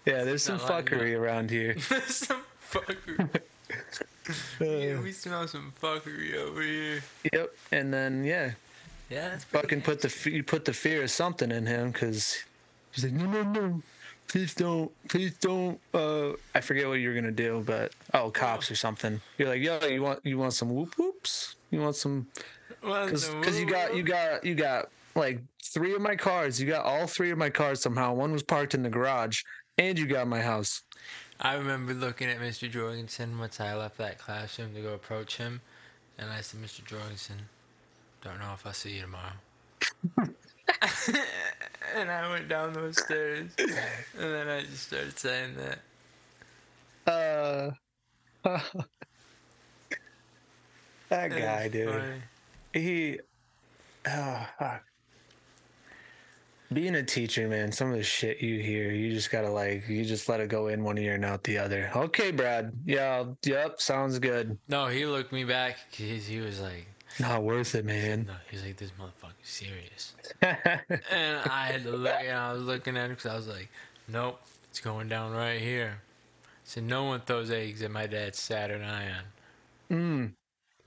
[0.24, 1.74] there's some fuckery around here.
[1.88, 3.40] There's some fuckery.
[4.60, 7.02] yeah, we smell some fuckery over here.
[7.32, 8.52] Yep, and then yeah,
[9.08, 12.38] Yeah, fucking put the you put the fear of something in him because
[12.92, 13.82] he's like, no, no, no,
[14.28, 15.78] please don't, please don't.
[15.92, 19.20] Uh, I forget what you were gonna do, but oh, cops or something.
[19.38, 21.56] You're like, yo, you want you want some whoop whoops?
[21.70, 22.26] You want some?
[22.80, 26.60] Because you got you got you got like three of my cars.
[26.60, 28.14] You got all three of my cars somehow.
[28.14, 29.42] One was parked in the garage,
[29.80, 30.82] and you got my house.
[31.40, 32.70] I remember looking at Mr.
[32.70, 35.62] Jorgensen once I left that classroom to go approach him,
[36.18, 36.84] and I said, "Mr.
[36.84, 37.48] Jorgensen,
[38.22, 39.32] don't know if I'll see you tomorrow."
[41.96, 43.70] and I went down those stairs, and
[44.18, 45.78] then I just started saying that.
[47.10, 47.70] Uh,
[51.08, 51.88] that guy, dude.
[51.88, 52.22] funny.
[52.74, 53.18] He,
[54.06, 54.84] oh, fuck.
[56.72, 60.04] Being a teacher, man, some of the shit you hear, you just gotta like, you
[60.04, 61.90] just let it go in one ear and out the other.
[61.96, 62.72] Okay, Brad.
[62.86, 64.56] Yeah, yep, sounds good.
[64.68, 66.86] No, he looked me back because he was like,
[67.18, 68.26] Not worth it, man.
[68.28, 70.14] "No," he's like, "This motherfucker's serious."
[71.10, 73.68] And I had to look, and I was looking at him because I was like,
[74.06, 76.00] "Nope, it's going down right here."
[76.62, 79.24] So no one throws eggs at my dad's Saturn Ion.
[79.90, 80.32] mm.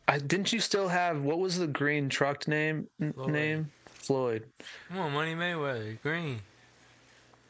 [0.07, 2.87] I, didn't you still have what was the green truck name?
[3.01, 3.71] n- Name
[4.03, 4.43] Floyd.
[4.89, 6.39] Come on, Money Mayweather, green.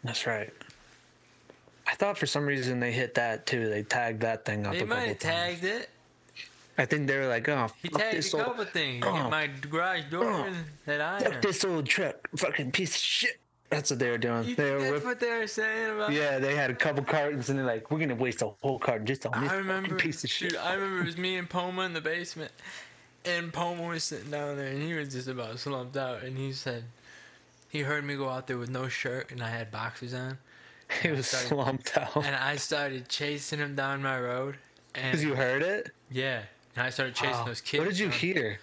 [0.04, 0.52] That's right.
[1.88, 3.70] I thought for some reason they hit that too.
[3.70, 4.74] They tagged that thing up.
[4.74, 5.60] They a might have times.
[5.60, 5.90] tagged it.
[6.78, 9.04] I think they were like, "Oh, He fuck tagged this a old, couple things.
[9.08, 9.30] Oh.
[9.30, 10.54] My garage door Oh.
[10.86, 13.40] that fuck this old truck, fucking piece of shit."
[13.70, 14.44] That's what they were doing.
[14.46, 16.12] You they were that's what they were saying about?
[16.12, 19.06] Yeah, they had a couple cartons and they're like, "We're gonna waste a whole carton
[19.06, 20.60] just on this I remember, piece of shit." dude.
[20.60, 22.52] I remember it was me and Poma in the basement,
[23.26, 26.52] and Poma was sitting down there, and he was just about slumped out, and he
[26.54, 26.84] said,
[27.70, 30.38] he heard me go out there with no shirt, and I had boxers on,
[31.02, 34.58] he was started- slumped out and I started chasing him down my road,
[34.96, 35.92] and because you heard it.
[36.12, 36.44] yeah,
[36.76, 37.46] and I started chasing Wow.
[37.46, 37.80] those kids.
[37.82, 38.20] What did you down.
[38.20, 38.60] hear?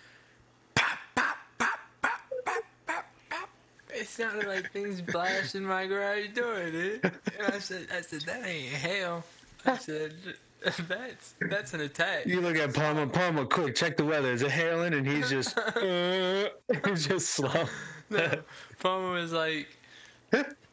[3.92, 7.05] It sounded like things blasting my garage door, dude.
[7.05, 9.25] And I said, I said that ain't hail.
[9.66, 10.14] I said,
[10.88, 12.27] that's that's an attack.
[12.27, 13.07] You look at Palmer.
[13.07, 14.33] Palmer, quick, check the weather.
[14.33, 14.94] Is it hailing?
[14.94, 16.49] And he's just, uh,
[16.87, 17.70] he's just slumped.
[18.11, 18.31] No,
[18.79, 19.68] Palmer was like,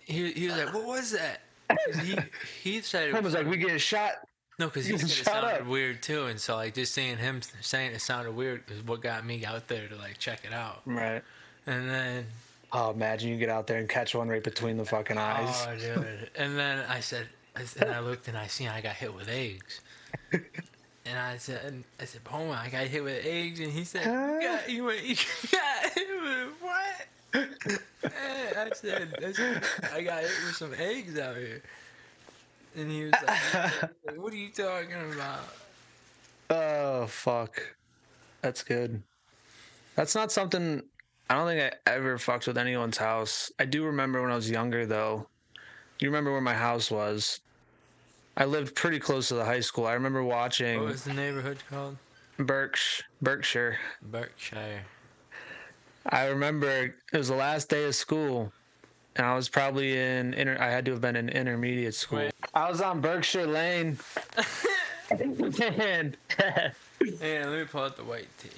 [0.05, 1.41] he, he was like, what was that?
[2.01, 2.17] He
[2.63, 4.13] he said it Palmer's like, "We getting shot."
[4.57, 5.67] no, because he you said it sounded up.
[5.67, 9.25] weird too, and so like just seeing him saying it sounded weird is what got
[9.25, 10.81] me out there to like check it out.
[10.85, 11.21] Right.
[11.65, 12.25] And then
[12.71, 15.65] Oh, imagine you get out there and catch one right between the fucking eyes.
[15.69, 17.27] oh dude, and then I said,
[17.79, 19.81] and I looked and I seen I got hit with eggs.
[21.05, 24.41] And I said, I said, Palmer, I got hit with eggs, and he said, you
[24.41, 25.15] got, you went, you
[25.51, 27.07] got hit with what?
[27.33, 31.61] I said, I said, I got hit with some eggs out here.
[32.75, 35.39] And he was like, what are you talking about?
[36.49, 37.75] Oh fuck,
[38.41, 39.01] that's good.
[39.95, 40.83] That's not something.
[41.29, 43.51] I don't think I ever fucked with anyone's house.
[43.59, 45.27] I do remember when I was younger though.
[45.99, 47.39] You remember where my house was?
[48.39, 49.87] I lived pretty close to the high school.
[49.87, 51.97] I remember watching What was the neighborhood called?
[52.37, 53.77] Berksh, Berkshire.
[54.01, 54.83] Berkshire.
[56.07, 58.53] I remember it was the last day of school,
[59.15, 60.55] and I was probably in inter.
[60.59, 62.19] I had to have been in intermediate school.
[62.19, 62.33] Wait.
[62.53, 63.97] I was on Berkshire Lane.
[65.09, 68.49] and Hey, let me pull out the white tee.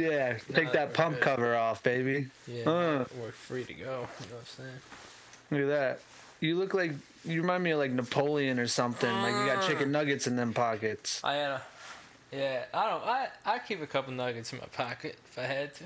[0.00, 1.24] yeah, take that we're pump good.
[1.24, 2.28] cover off, baby.
[2.46, 3.04] Yeah, Uh.
[3.20, 3.80] we're free to go.
[3.84, 4.70] You know what I'm saying?
[5.50, 6.00] Look at that.
[6.40, 6.92] You look like
[7.24, 9.10] you remind me of like Napoleon or something.
[9.12, 11.20] Like you got chicken nuggets in them pockets.
[11.24, 11.62] I had a,
[12.32, 12.64] yeah.
[12.72, 13.02] I don't.
[13.04, 15.84] I I keep a couple nuggets in my pocket if I had to.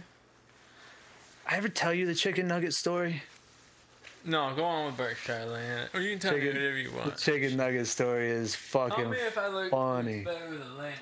[1.49, 3.23] I ever tell you the chicken nugget story?
[4.25, 7.17] No, go on with Berkshire Land, or you can tell me whatever you want.
[7.17, 10.21] The chicken nugget story is fucking me if I look funny.
[10.23, 10.95] better with a lamp.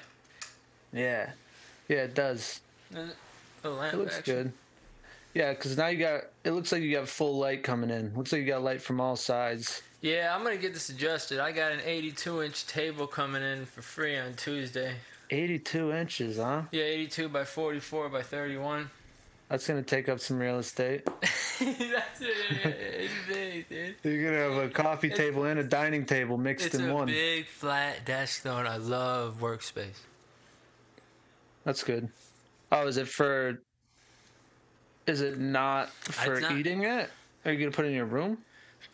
[0.92, 1.32] yeah,
[1.88, 1.98] yeah.
[2.04, 2.60] It does.
[2.90, 3.14] It
[3.62, 4.34] a lamp It looks action?
[4.34, 4.52] good.
[5.34, 6.22] Yeah, because now you got.
[6.44, 8.14] It looks like you got full light coming in.
[8.16, 9.82] Looks like you got light from all sides.
[10.00, 11.40] Yeah, I'm gonna get this adjusted.
[11.40, 14.94] I got an 82 inch table coming in for free on Tuesday.
[15.30, 16.62] 82 inches, huh?
[16.72, 18.90] Yeah, 82 by 44 by 31.
[19.48, 21.04] That's gonna take up some real estate.
[21.60, 23.10] That's it.
[23.28, 23.94] Big, dude.
[24.04, 27.08] You're gonna have a coffee It's- table and a dining table mixed in one.
[27.08, 29.98] It's a big flat desk though, and I love workspace.
[31.64, 32.08] That's good.
[32.72, 33.60] Oh, is it for?
[35.06, 37.10] Is it not for not- eating it?
[37.44, 38.38] Are you gonna put it in your room?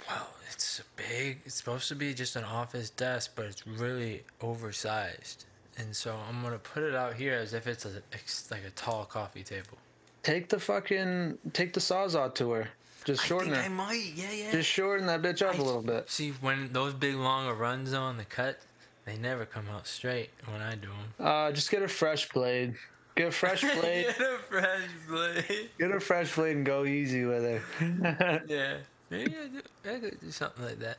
[0.08, 1.40] Well, it's a big.
[1.44, 5.44] It's supposed to be just an office desk, but it's really oversized.
[5.78, 8.70] And so I'm gonna put it out here as if it's a it's like a
[8.70, 9.78] tall coffee table.
[10.22, 12.68] Take the fucking take the sawzall to her.
[13.04, 13.62] Just shorten I her.
[13.62, 14.12] I might.
[14.16, 14.50] Yeah, yeah.
[14.52, 16.08] Just shorten that bitch up I- a little bit.
[16.10, 18.58] See, when those big long runs on the cut,
[19.04, 21.24] they never come out straight when I do them.
[21.26, 22.74] Uh, just get a fresh blade.
[23.14, 24.06] Get a fresh blade.
[24.06, 25.70] Get a fresh blade.
[25.78, 28.42] get a fresh blade and go easy with it.
[28.48, 28.78] Yeah.
[29.10, 30.98] Maybe I, do, I could do something like that.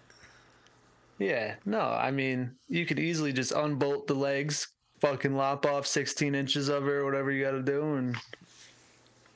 [1.19, 1.55] yeah.
[1.65, 4.67] No, I mean you could easily just unbolt the legs,
[4.99, 8.15] fucking lop off 16 inches of her, or whatever you got to do, and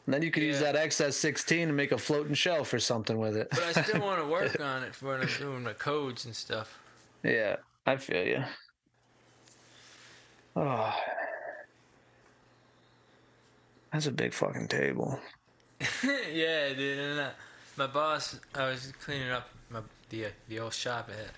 [0.06, 3.20] And then you could use that excess 16 and make a floating shelf or something
[3.20, 3.50] with it.
[3.52, 6.36] But I still want to work on it for when I'm doing my codes and
[6.36, 6.80] stuff.
[7.24, 8.44] yeah, I feel you.
[10.56, 11.00] Oh, ah.
[13.94, 15.20] that's a big fucking table.
[16.04, 17.26] yeah, dude.
[17.78, 21.34] My boss, I was cleaning up my the the old shop at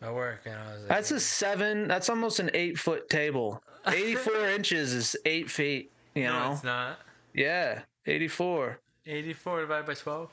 [0.00, 1.88] my work, and I was like, That's a seven.
[1.88, 3.62] That's almost an eight foot table.
[3.86, 5.90] 84 inches is eight feet.
[6.14, 6.52] You no, know?
[6.52, 6.98] it's not.
[7.32, 10.30] Yeah, 84 84 divided by 12.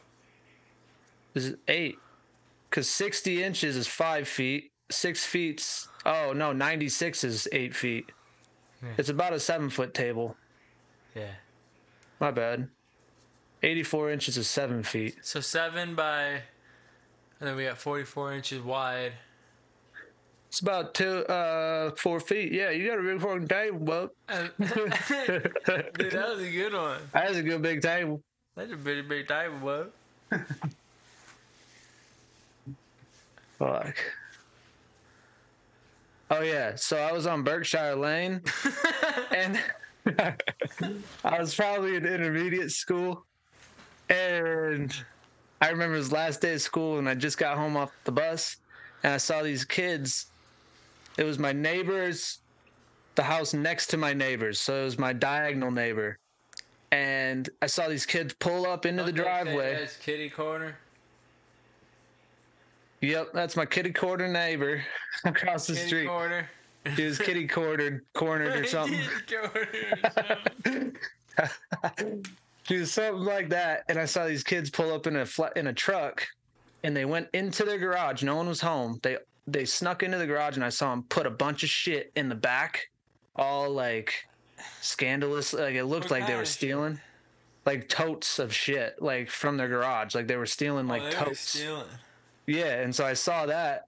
[1.36, 1.98] is eight.
[2.70, 4.72] Because 60 inches is five feet.
[4.90, 8.12] Six feet's oh no, 96 is eight feet.
[8.82, 8.90] Yeah.
[8.98, 10.36] It's about a seven foot table.
[11.16, 11.32] Yeah.
[12.20, 12.70] My bad.
[13.68, 15.18] 84 inches is seven feet.
[15.24, 16.42] So seven by, and
[17.42, 19.12] then we got 44 inches wide.
[20.48, 22.54] It's about two, uh, four feet.
[22.54, 24.12] Yeah, you got a big fucking table, bub.
[24.58, 24.72] Dude,
[26.12, 27.00] that was a good one.
[27.14, 28.22] That is a good big table.
[28.56, 29.92] That's a pretty big table, bud.
[33.60, 33.98] Fuck.
[36.32, 38.42] Oh yeah, so I was on Berkshire Lane,
[39.32, 39.60] and
[41.26, 43.26] I was probably in intermediate school,
[44.10, 44.94] and
[45.62, 48.12] I remember it was last day of school, and I just got home off the
[48.12, 48.58] bus,
[49.04, 50.28] and I saw these kids.
[51.18, 52.40] It was my neighbors,
[53.16, 56.18] the house next to my neighbors, so it was my diagonal neighbor,
[56.92, 59.76] and I saw these kids pull up into the driveway.
[59.80, 60.78] That's kitty corner.
[63.02, 64.84] Yep, that's my kitty corner neighbor
[65.26, 66.08] across the Kitty street.
[66.08, 66.50] corner.
[66.96, 69.02] He was kitty cornered, cornered or something.
[72.70, 72.76] Or something.
[72.76, 73.84] She was something like that.
[73.90, 76.26] And I saw these kids pull up in a flat in a truck,
[76.84, 78.24] and they went into their garage.
[78.24, 79.00] No one was home.
[79.04, 82.12] They they snuck into the garage, and I saw them put a bunch of shit
[82.16, 82.90] in the back,
[83.36, 84.14] all like
[84.82, 85.54] scandalous.
[85.54, 86.56] Like it looked What like they were of shit?
[86.56, 87.00] stealing,
[87.66, 90.16] like totes of shit, like from their garage.
[90.16, 91.40] Like they were stealing like oh, totes.
[91.42, 91.88] stealing.
[92.46, 93.88] Yeah, and so I saw that,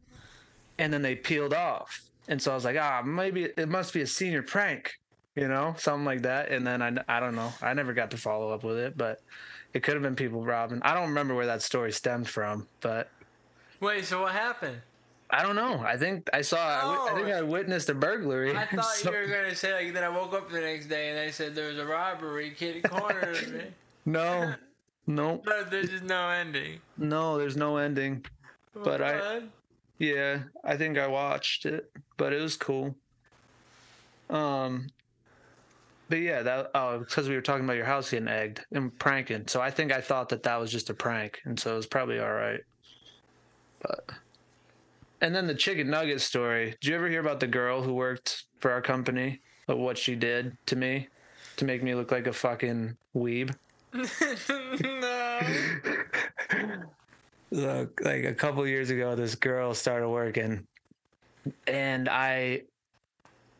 [0.78, 4.02] and then they peeled off, and so I was like, ah, maybe it must be
[4.02, 5.00] a senior prank,
[5.40, 6.52] you know, something like that.
[6.52, 9.22] And then I, I don't know, I never got to follow up with it, but
[9.74, 10.82] it could have been people robbing.
[10.84, 13.10] I don't remember where that story stemmed from, but
[13.80, 14.82] Wait, so what happened?
[15.30, 15.80] I don't know.
[15.80, 17.38] I think I saw, I I, think Oh.
[17.38, 18.58] I witnessed a burglary.
[18.58, 21.10] I thought So- you were gonna say like then I woke up the next day
[21.10, 23.32] and they said there was a robbery, kitty corner.
[23.54, 23.64] me.
[24.06, 24.54] no,
[25.08, 26.80] no, But there's just no ending.
[26.98, 27.38] no.
[27.38, 28.26] There's no ending.
[28.74, 29.42] But I-?
[30.00, 32.96] Yeah, I think I watched it, but it was cool.
[34.30, 34.88] Um,
[36.10, 39.48] but yeah, that oh, because we were talking about your house getting egged and pranking,
[39.48, 41.88] so I think I thought that that was just a prank, and so it was
[41.88, 42.62] probably all right.
[43.82, 44.10] But
[45.22, 46.76] and then the chicken nugget story.
[46.82, 49.42] Did you ever hear about the girl who worked for our company?
[49.68, 51.10] Of what she did to me
[51.58, 53.54] to make me look like a fucking weeb?
[53.94, 55.40] no.
[57.52, 60.66] Look, like a couple years ago, this girl started working,
[61.68, 62.64] and I,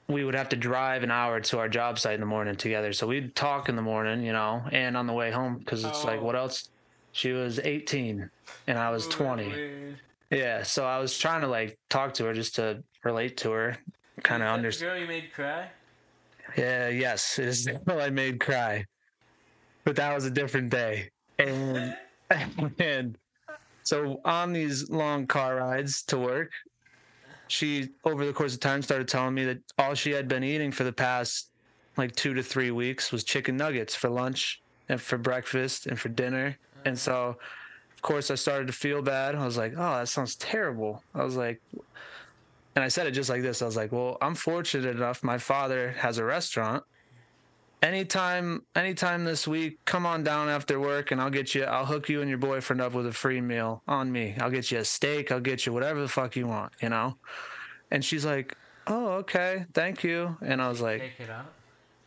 [0.10, 2.92] we would have to drive an hour to our job site in the morning together.
[2.92, 6.04] So we'd talk in the morning, you know, and on the way home because it's
[6.04, 6.24] like, Oh.
[6.24, 6.70] what else?
[7.12, 8.30] She was 18
[8.68, 9.48] and I was 20.
[9.48, 10.00] Weird.
[10.32, 13.78] Yeah, so I was trying to like talk to her just to relate to her,
[14.24, 14.92] kind of Is that the understand.
[14.92, 15.68] Girl, you made cry.
[16.58, 18.86] Yeah, yes, it is the girl I made cry,
[19.84, 21.10] but that was a different day.
[21.38, 21.96] And
[22.80, 23.18] and
[23.84, 26.52] so on these long car rides to work,
[27.50, 30.72] she over the course of time started telling me that all she had been eating
[30.72, 31.50] for the past
[31.98, 36.10] like two to three weeks was chicken nuggets for lunch and for breakfast and for
[36.10, 36.58] dinner.
[36.86, 37.38] And so,
[37.94, 39.36] of course, I started to feel bad.
[39.36, 41.60] I was like, "Oh, that sounds terrible." I was like,
[42.76, 43.62] and I said it just like this.
[43.62, 45.24] I was like, "Well, I'm fortunate enough.
[45.24, 46.84] My father has a restaurant.
[47.82, 51.64] Anytime, anytime this week, come on down after work, and I'll get you.
[51.64, 54.36] I'll hook you and your boyfriend up with a free meal on me.
[54.40, 55.32] I'll get you a steak.
[55.32, 56.74] I'll get you whatever the fuck you want.
[56.82, 57.16] You know."
[57.90, 61.54] And she's like, "Oh, okay, thank you." And I was like, Take it out.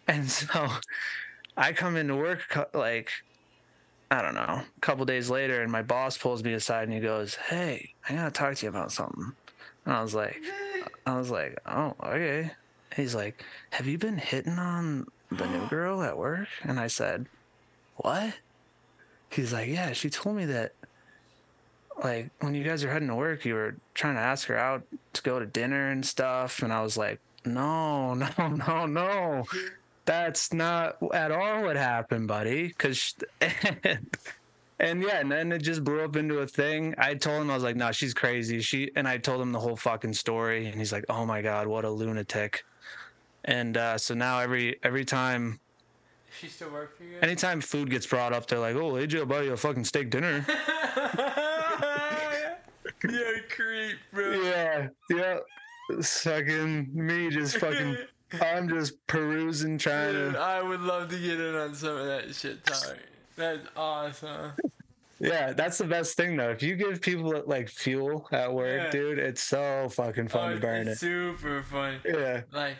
[0.09, 0.69] and so
[1.57, 3.11] I come into work like
[4.11, 7.01] I don't know, a couple days later, and my boss pulls me aside and he
[7.01, 9.33] goes, "Hey, I gotta talk to you about something."
[9.87, 10.39] And I was like,
[11.07, 12.51] I was like, "Oh, okay."
[12.95, 15.07] He's like, "Have you been hitting on
[15.37, 17.27] the new girl at work?" And I said,
[17.97, 18.35] "What?"
[19.31, 20.73] He's like, "Yeah, she told me that."
[22.03, 24.83] Like when you guys are heading to work, you were trying to ask her out
[25.13, 29.45] to go to dinner and stuff, and I was like, "No, no, no, no."
[30.05, 32.71] that's not at all what happened, buddy.
[32.71, 34.17] Cause, and,
[34.81, 36.95] and yeah, and then it just blew up into a thing.
[36.99, 39.61] I told him I was like, "No, she's crazy." She and I told him the
[39.61, 42.65] whole fucking story, and he's like, "Oh my god, what a lunatic!"
[43.45, 45.59] And uh, so now every every time
[46.41, 47.15] She still work for you?
[47.15, 47.23] guys?
[47.23, 50.11] Anytime food gets brought up, they're like, "Oh, AJ will buy you a fucking steak
[50.11, 50.45] dinner."
[53.09, 54.31] You're a creep, bro.
[54.43, 55.39] yeah, yeah.
[56.01, 57.97] Fucking me, just fucking.
[58.41, 60.39] I'm just perusing, trying Dude, to.
[60.41, 62.97] I would love to get in on some of that shit, Tyler.
[63.37, 64.53] That's awesome.
[65.19, 66.49] Yeah, that's the best thing though.
[66.51, 68.91] If you give people like fuel at work, Yeah.
[68.91, 71.07] dude, it's so fucking fun oh, to burn it's it.
[71.07, 72.01] super fun.
[72.05, 72.77] Yeah, Like,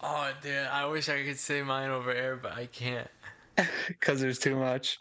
[0.00, 3.08] oh, dude, I wish I could say mine over air, but I can't.
[3.88, 4.98] because there's too much.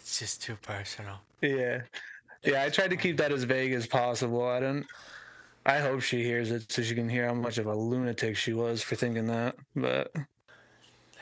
[0.00, 1.16] It's just too personal.
[1.40, 1.82] Yeah.
[2.42, 4.46] Yeah, I tried to keep that as vague as possible.
[4.46, 4.86] I don't
[5.64, 8.52] I hope she hears it so she can hear how much of a lunatic she
[8.52, 9.54] was for thinking that.
[9.76, 10.12] But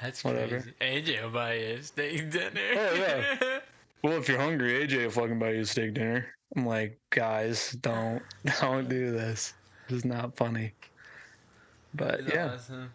[0.01, 0.61] That's Whatever.
[0.61, 0.73] crazy.
[0.81, 2.61] AJ will buy you a steak dinner.
[2.75, 3.59] Oh, yeah.
[4.03, 6.27] well, if you're hungry, AJ will fucking buy you a steak dinner.
[6.57, 8.23] I'm like, guys, don't
[8.61, 9.53] don't do this.
[9.89, 10.73] It's not funny.
[11.95, 12.91] But yeah, awesome.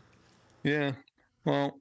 [0.65, 0.91] Yeah.
[1.45, 1.79] Well,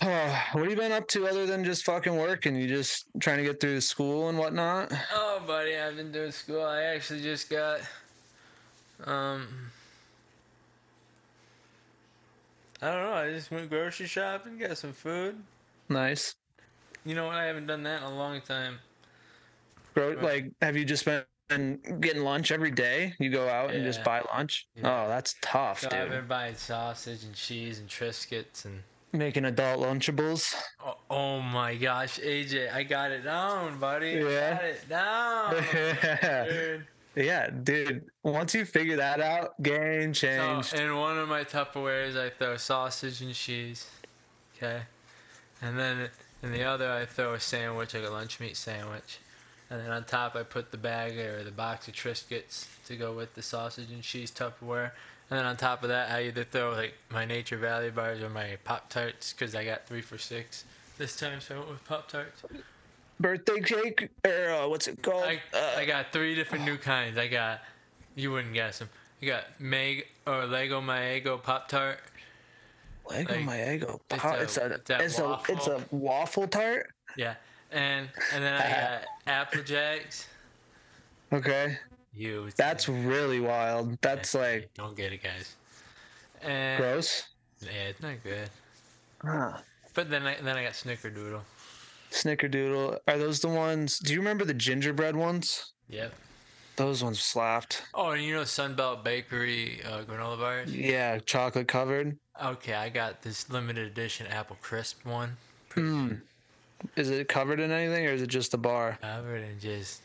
[0.00, 3.36] what have you been up to other than just fucking work and You just trying
[3.38, 4.90] to get through school and whatnot?
[5.12, 6.64] Oh, buddy, I've been doing school.
[6.64, 7.80] I actually just got,
[9.04, 9.46] um,
[12.80, 13.12] I don't know.
[13.12, 15.36] I just went grocery shopping, got some food.
[15.90, 16.34] Nice.
[17.04, 17.36] You know what?
[17.36, 18.78] I haven't done that in a long time.
[19.92, 23.14] Bro, like, have you just been getting lunch every day?
[23.18, 24.66] You go out and just buy lunch?
[24.76, 25.04] Yeah.
[25.04, 25.98] Oh, that's tough, So dude.
[25.98, 28.82] I've been buying sausage and cheese and Triscuits and.
[29.12, 30.56] Making adult Lunchables.
[30.84, 34.10] Oh, oh my gosh, AJ, I got it down, buddy.
[34.26, 34.54] Yeah.
[34.54, 35.64] Got it down.
[35.72, 36.86] yeah, dude.
[37.14, 38.04] yeah, dude.
[38.24, 40.74] Once you figure that out, game So changed.
[40.74, 43.88] in one of my Tupperwares, I throw sausage and cheese.
[44.56, 44.82] Okay.
[45.62, 46.08] And then
[46.42, 49.20] in the other, I throw a sandwich, like a lunch meat sandwich.
[49.74, 53.12] And then on top, I put the bag or the box of Triscuits to go
[53.12, 54.92] with the sausage and cheese Tupperware.
[55.30, 58.28] And then on top of that, I either throw like my Nature Valley bars or
[58.30, 60.64] my Pop Tarts because I got three for six
[60.96, 62.42] this time, so I went with Pop Tarts.
[63.18, 65.24] Birthday cake, or uh, what's it called?
[65.24, 67.18] I, uh, I got three different new kinds.
[67.18, 67.60] I got,
[68.14, 68.88] you wouldn't guess them.
[69.20, 71.98] You got Meg or Lego Maego Pop Tart.
[73.10, 74.00] Lego like, Maego.
[74.08, 76.92] it's Pop- a- It's a, it's a, it's a waffle tart.
[77.16, 77.34] Yeah,
[77.74, 80.26] and and then I got Apple Jacks.
[81.32, 81.76] Okay,
[82.14, 82.48] You.
[82.56, 83.98] that's really wild.
[84.00, 85.56] That's like Don't get it, guys.
[86.42, 87.24] And gross.
[87.60, 88.48] yeah, it's not good.
[89.22, 89.58] Huh.
[89.94, 91.40] But then I then I got Snickerdoodle.
[92.10, 92.98] Snickerdoodle.
[93.08, 93.98] Are those the ones?
[93.98, 95.72] Do you remember the gingerbread ones?
[95.88, 96.12] Yep.
[96.76, 97.82] Those ones slapped.
[97.94, 100.74] Oh, and you know Sunbelt Bakery uh, granola bars?
[100.74, 102.16] Yeah, chocolate covered.
[102.44, 105.36] Okay, I got this limited edition apple crisp one.
[105.74, 106.20] Mm.
[106.96, 108.98] Is it covered in anything or is it just a bar?
[109.00, 110.02] Covered in just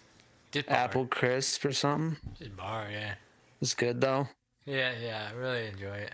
[0.52, 0.78] just bar.
[0.78, 2.18] Apple crisp or something?
[2.38, 3.16] Just bar, yeah.
[3.62, 4.28] It's good though.
[4.66, 6.14] Yeah, yeah, I really enjoy it.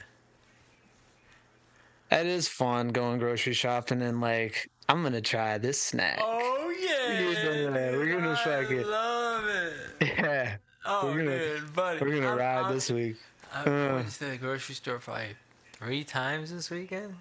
[2.11, 6.19] It is fun going grocery shopping and like I'm gonna try this snack.
[6.21, 9.73] Oh yeah, we're gonna I fucking- love it.
[10.01, 13.15] Yeah, Oh, We're gonna- dude, buddy, we're gonna I'm- ride I'm- this week.
[13.51, 13.95] I Uh.
[13.95, 15.35] went to the grocery store probably
[15.73, 17.15] three times this weekend.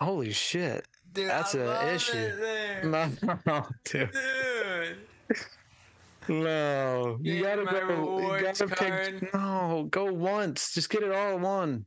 [0.00, 0.86] Holy shit.
[1.16, 2.30] Dude, That's an issue.
[2.84, 3.10] No,
[3.46, 4.10] no, dude.
[4.12, 4.96] Dude,
[6.28, 7.18] No.
[7.22, 8.20] You Yeah, gotta my go.
[8.36, 9.20] You gotta card.
[9.20, 9.34] pick.
[9.34, 10.74] No, go once.
[10.74, 11.84] Just get it all in one.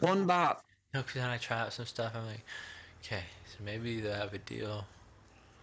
[0.00, 0.64] One bop.
[0.94, 2.12] no, because then I try out some stuff.
[2.14, 2.44] I'm like,
[3.04, 4.86] okay, so maybe they'll have a deal.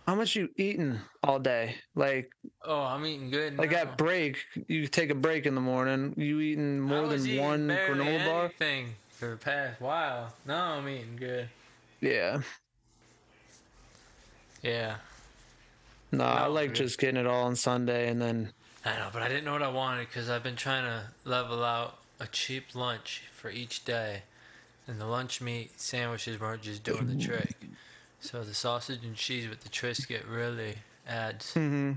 [0.07, 1.75] How much you eating all day?
[1.95, 2.31] Like,
[2.63, 3.57] Oh, I'm eating good.
[3.57, 3.77] like now.
[3.77, 4.37] at break,
[4.67, 6.13] you take a break in the morning.
[6.17, 8.45] You eating more was than eating one granola bar?
[8.45, 10.33] anything for the past while.
[10.45, 11.49] No, I'm eating good.
[12.01, 12.41] Yeah.
[14.65, 14.95] Yeah,
[16.11, 16.77] No, I like dude.
[16.77, 18.51] just getting it all on Sunday and then.
[18.83, 21.63] I know, but I didn't know what I wanted because I've been trying to level
[21.63, 24.23] out a cheap lunch for each day,
[24.87, 27.55] and the lunch meat sandwiches weren't just doing the trick.
[28.21, 30.75] So the sausage and cheese with the Triscuit really
[31.07, 31.93] adds hmm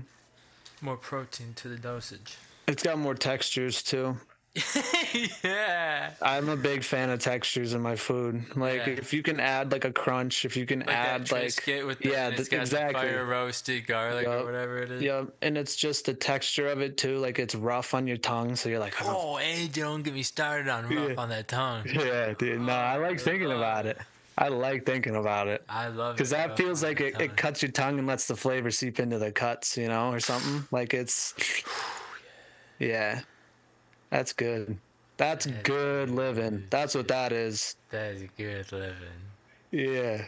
[0.81, 2.37] more protein to the dosage.
[2.67, 4.17] It's got more textures too.
[5.43, 6.11] yeah.
[6.21, 8.43] I'm a big fan of textures in my food.
[8.55, 8.93] Like Yeah.
[8.93, 12.25] if you can add like a crunch, if you can Like add like the, yeah,
[12.27, 13.07] and it's th- got exactly.
[13.07, 14.41] the fire roasted garlic Yup.
[14.41, 15.01] or whatever it is.
[15.01, 17.17] yeah, and it's just the texture of it too.
[17.17, 20.23] Like it's rough on your tongue, so you're like, oh, Oh, hey, don't get me
[20.23, 21.15] started on rough Yeah.
[21.21, 21.83] on that tongue.
[21.93, 22.61] yeah, dude.
[22.61, 23.97] No, I like oh, thinking about it.
[24.37, 26.17] I like thinking about it I love it.
[26.17, 29.19] because that feels like it, it cuts your tongue and lets the flavor seep into
[29.19, 30.65] the cuts, you know, or something.
[30.71, 31.33] Like it's,
[32.79, 33.19] yeah,
[34.09, 34.77] that's good.
[35.17, 36.65] That's That good living.
[36.69, 37.75] That's what that is.
[37.89, 38.95] That is good living.
[39.71, 40.23] Yeah.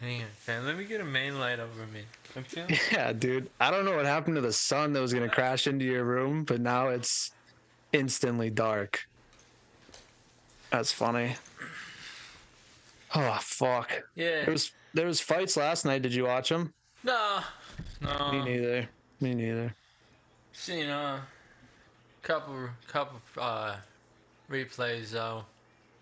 [0.00, 0.66] Hang on, fam.
[0.66, 2.02] Let me get a main light over me.
[2.36, 2.78] I'm feeling.
[2.92, 3.48] Yeah, dude.
[3.58, 6.44] I don't know what happened to the sun that was gonna crash into your room,
[6.44, 7.30] but now it's
[7.92, 9.08] instantly dark.
[10.70, 11.36] That's funny.
[13.14, 14.02] Oh fuck.
[14.14, 14.44] Yeah.
[14.44, 16.02] There was there was fights last night.
[16.02, 16.74] Did you watch them?
[17.02, 17.38] No.
[18.02, 18.32] No.
[18.32, 18.88] Me neither.
[19.20, 19.74] Me neither.
[20.52, 21.22] Seen a
[22.26, 23.76] couple couple uh
[24.50, 25.44] replays though.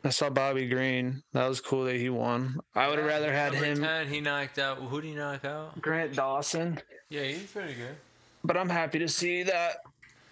[0.02, 1.22] I saw Bobby Green.
[1.32, 2.60] That was cool that he won.
[2.74, 3.80] I would have rather had him.
[3.80, 4.76] 10, he knocked out.
[4.78, 5.80] Who did he knock out?
[5.80, 6.78] Grant Dawson.
[7.08, 7.96] Yeah, he's pretty good.
[8.44, 9.76] But I'm happy to see that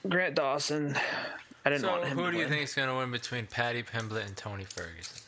[0.09, 0.95] Grant Dawson.
[1.65, 2.19] I didn't So want him.
[2.19, 2.53] who to do you win.
[2.53, 5.23] think is gonna win between Paddy Pimblett and Tony Ferguson?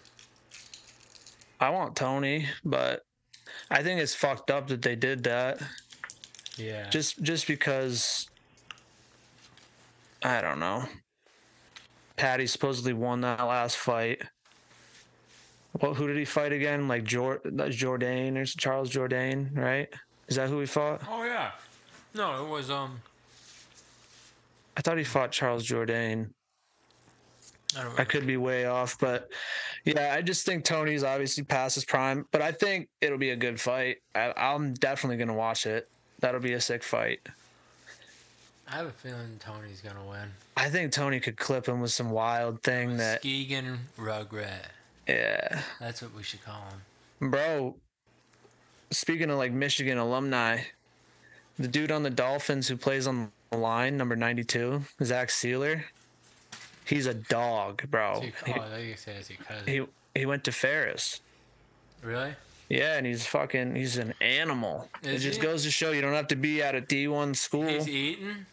[1.61, 3.03] I want Tony, but
[3.71, 5.63] I think it's fucked up that they did that.
[6.59, 6.91] Yeah.
[6.91, 8.29] Just just because
[10.25, 10.85] I don't know.
[12.17, 14.23] Paddy supposedly won that last fight.
[15.81, 16.89] Well, who did he fight again?
[16.89, 19.89] Like Jor- that's Jourdain or Charles Jourdain, right?
[20.29, 21.03] Is that who he fought?
[21.11, 21.51] oh yeah.
[22.15, 23.01] No, it was um.
[24.77, 26.31] I thought he fought Charles Jourdain.
[27.77, 29.31] I don't I could be way off, but
[29.85, 32.25] yeah, I just think Tony's obviously past his prime.
[32.31, 33.97] But I think it'll be a good fight.
[34.15, 35.89] I, I'm definitely gonna watch it.
[36.21, 37.21] That'll be a sick fight.
[38.69, 40.29] I have a feeling Tony's gonna win.
[40.57, 44.67] I think Tony could clip him with some wild thing that, Skeegan Rugrat.
[45.07, 46.63] yeah, That's what we should call
[47.21, 47.31] him.
[47.31, 47.75] bro.
[48.91, 50.61] Speaking of like Michigan alumni,
[51.59, 55.83] the dude on the Dolphins who plays on the line, number 92, Zach Sieler,
[56.85, 58.21] he's a dog, bro.
[58.21, 59.67] He, I think you said cousin.
[59.67, 59.83] He
[60.19, 61.21] he went to Ferris.
[62.03, 62.35] really?
[62.71, 64.89] Yeah, and he's fucking he's an animal.
[65.03, 65.47] it Is just he?
[65.47, 67.67] goes to show you don't have to be at a D1 school.
[67.69, 68.47] He's eating.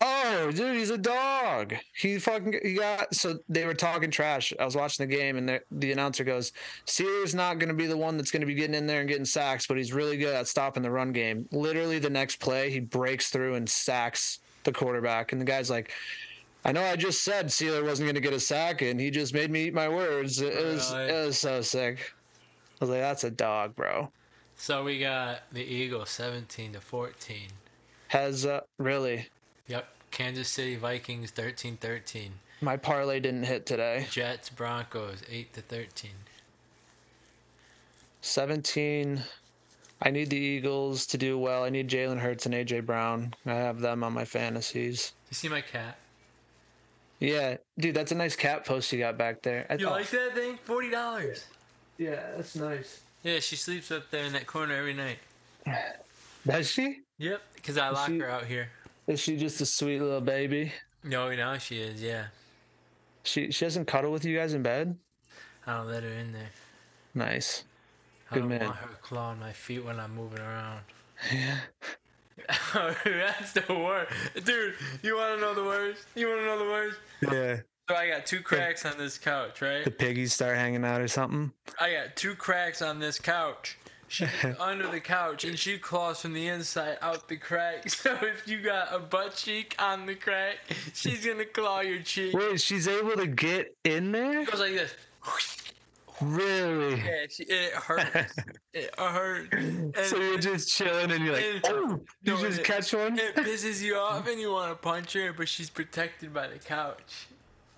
[0.00, 1.74] Oh, dude, he's a dog.
[1.94, 4.52] He fucking he got so they were talking trash.
[4.58, 6.52] I was watching the game and the, the announcer goes,
[6.86, 9.08] "Sieler's not going to be the one that's going to be getting in there and
[9.08, 12.70] getting sacks, but he's really good at stopping the run game." Literally the next play,
[12.70, 15.92] he breaks through and sacks the quarterback and the guy's like
[16.64, 19.32] I know I just said Sealer wasn't going to get a sack, and he just
[19.32, 20.40] made me eat my words.
[20.40, 21.10] It was, Really?
[21.10, 22.12] it was so sick.
[22.80, 24.10] I was like, "That's a dog, bro."
[24.56, 27.48] So we got the Eagles 17 to 14.
[28.08, 29.28] Has uh, really
[29.68, 29.86] Yep.
[30.10, 32.30] Kansas City Vikings 13-13.
[32.60, 34.06] my parlay didn't hit today.
[34.10, 36.10] Jets Broncos 8 to 13.
[38.22, 39.22] 17.
[40.00, 41.64] I need the Eagles to do well.
[41.64, 43.34] I need Jalen Hurts and AJ Brown.
[43.46, 45.12] I have them on my fantasies.
[45.30, 45.98] You see my cat?
[47.20, 49.66] Yeah, dude, that's a nice cat post you got back there.
[49.68, 50.56] I You thought- like that thing?
[50.62, 51.46] Forty dollars.
[51.98, 53.00] Yeah, that's nice.
[53.24, 55.18] Yeah, she sleeps up there in that corner every night.
[56.46, 57.00] Does she?
[57.18, 57.42] Yep.
[57.64, 58.68] Cause I lock she- her out here.
[59.08, 60.72] Is she just a sweet little baby?
[61.02, 62.02] No, now she is.
[62.02, 62.26] Yeah.
[63.24, 64.96] She she doesn't cuddle with you guys in bed.
[65.66, 66.50] I don't let her in there.
[67.14, 67.64] Nice.
[68.30, 68.64] I Good don't man.
[68.66, 70.80] want her clawing my feet when I'm moving around.
[71.32, 71.56] Yeah.
[73.04, 74.12] That's the worst,
[74.44, 74.74] dude.
[75.02, 76.04] You want to know the worst?
[76.14, 76.98] You want to know the worst?
[77.22, 77.60] Yeah.
[77.88, 79.84] So I got two cracks on this couch, right?
[79.84, 81.52] The piggies start hanging out or something.
[81.80, 83.78] I got two cracks on this couch.
[84.08, 84.28] She's
[84.60, 87.88] under the couch and she claws from the inside out the crack.
[87.90, 90.56] So if you got a butt cheek on the crack,
[90.94, 92.34] she's gonna claw your cheek.
[92.34, 94.40] Wait, she's able to get in there?
[94.42, 94.94] It goes like this.
[96.20, 96.96] Really?
[97.00, 98.34] Yeah, she, it hurts.
[98.74, 99.48] It hurts.
[99.52, 102.92] And So you're just chilling and you're like, and- oh, you no, just it- catch
[102.92, 103.18] one?
[103.18, 106.58] it pisses you off and you want to punch her, but she's protected by the
[106.58, 107.26] couch.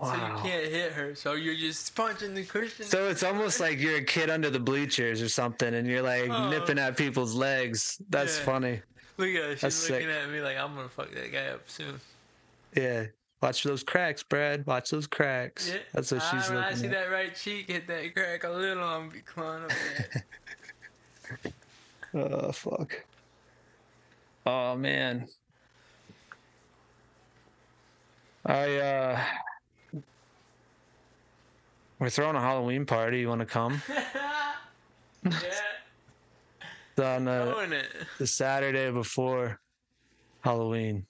[0.03, 1.15] So you can't hit her.
[1.15, 2.87] So you're just punching the cushion.
[2.87, 6.31] So it's almost like you're a kid under the bleachers or something, and you're like
[6.31, 6.49] Oh.
[6.49, 8.01] nipping at people's legs.
[8.09, 8.45] That's Yeah.
[8.45, 8.83] funny.
[9.19, 9.51] Look at her.
[9.53, 10.17] She's That's looking sick.
[10.17, 12.01] at me like I'm gonna fuck that guy up soon.
[12.75, 13.07] Yeah.
[13.43, 14.67] Watch those cracks, Brad.
[14.67, 15.69] Watch those cracks.
[15.69, 15.79] Yeah.
[15.93, 16.93] That's what Ah, she's when I looking see at.
[16.93, 19.71] that right cheek hit that crack a little, I'm be clawing up.
[22.13, 23.05] Oh fuck.
[24.45, 25.29] Oh man.
[28.47, 29.25] I uh
[32.01, 33.21] we're throwing a Halloween party.
[33.21, 33.83] You want to come?
[35.25, 35.33] yeah.
[36.97, 37.55] It's on uh,
[38.19, 39.61] the Saturday before
[40.41, 41.07] Halloween.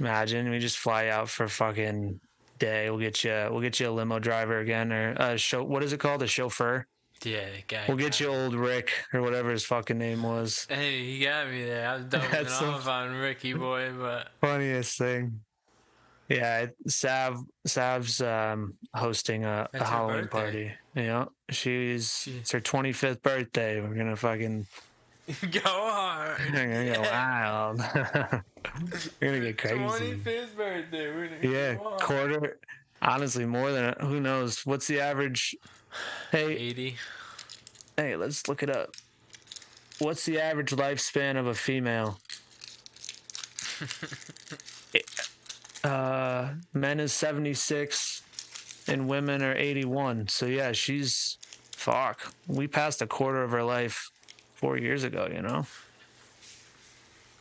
[0.00, 2.20] Imagine we just fly out for a fucking
[2.58, 2.90] day.
[2.90, 3.48] We'll get you.
[3.50, 5.62] We'll get you a limo driver again, or a show.
[5.62, 6.22] What is it called?
[6.22, 6.86] A chauffeur.
[7.24, 7.84] Yeah, guy.
[7.86, 10.66] We'll get you old Rick or whatever his fucking name was.
[10.68, 11.88] Hey, he got me there.
[11.88, 15.40] I was doubling off on Ricky boy, but Funniest thing.
[16.36, 20.72] Yeah, Sav Sav's um, hosting a, a Halloween party.
[20.94, 23.80] Yeah, she's She- it's her twenty fifth birthday.
[23.80, 24.66] We're gonna fucking
[25.50, 26.38] go hard.
[26.52, 27.78] we're gonna go wild.
[29.20, 29.76] we're gonna get crazy.
[29.76, 31.14] 25th birthday.
[31.14, 32.58] We're gonna Yeah, go quarter.
[33.00, 34.64] Honestly, more than who knows.
[34.64, 35.56] What's the average?
[36.30, 36.96] Hey, 80.
[37.96, 38.94] hey, let's look it up.
[39.98, 42.18] What's the average lifespan of a female?
[45.84, 48.22] Uh, men is seventy six,
[48.88, 50.28] and women are eighty one.
[50.28, 51.38] So yeah, she's
[51.72, 54.10] fuck, we passed a quarter of her life
[54.54, 55.66] four years ago, you know.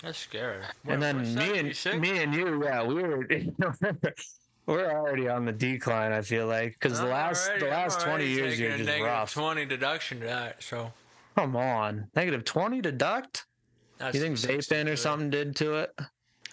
[0.01, 0.63] That's scary.
[0.87, 3.27] and then me and me and you, yeah, we were
[4.65, 6.11] we're already on the decline.
[6.11, 9.33] I feel like because the last already- the I'm last twenty years you're just rough.
[9.33, 10.63] Twenty deduction to that.
[10.63, 10.91] So
[11.35, 13.45] Come on, negative twenty deduct.
[13.99, 15.93] that's You think vaping or something did to it?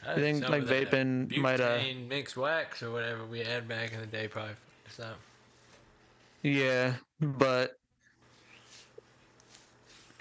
[0.06, 4.06] I think, like, vaping might, uh, mixed wax or whatever we had back in the
[4.06, 4.54] day probably.
[4.90, 5.12] So
[6.42, 7.72] Yeah, but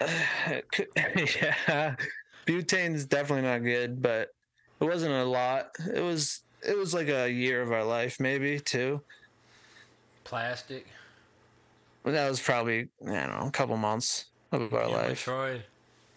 [0.00, 1.96] yeah,
[2.46, 4.28] butane's definitely not good, but
[4.80, 5.70] it wasn't a lot.
[5.94, 9.02] It was it was like a year of our life, maybe two.
[10.24, 10.86] plastic.
[12.04, 15.28] That was probably I don't know, a couple months of our Yeah, life.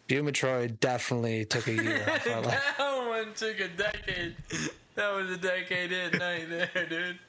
[0.08, 2.80] Bumatroid definitely took a year off our life.
[3.26, 4.36] One took a decade.
[4.96, 7.20] That was a decade in night there, dude.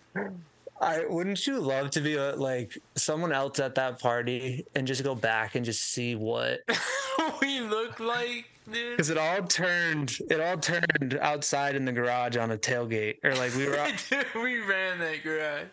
[0.80, 5.04] I wouldn't you love to be uh, like someone else at that party and just
[5.04, 6.60] go back and just see what
[7.40, 8.96] we look like, dude.
[8.96, 13.34] because it all turned it all turned outside in the garage on a tailgate or
[13.36, 13.76] like we were
[14.10, 15.66] Dude, we ran that garage.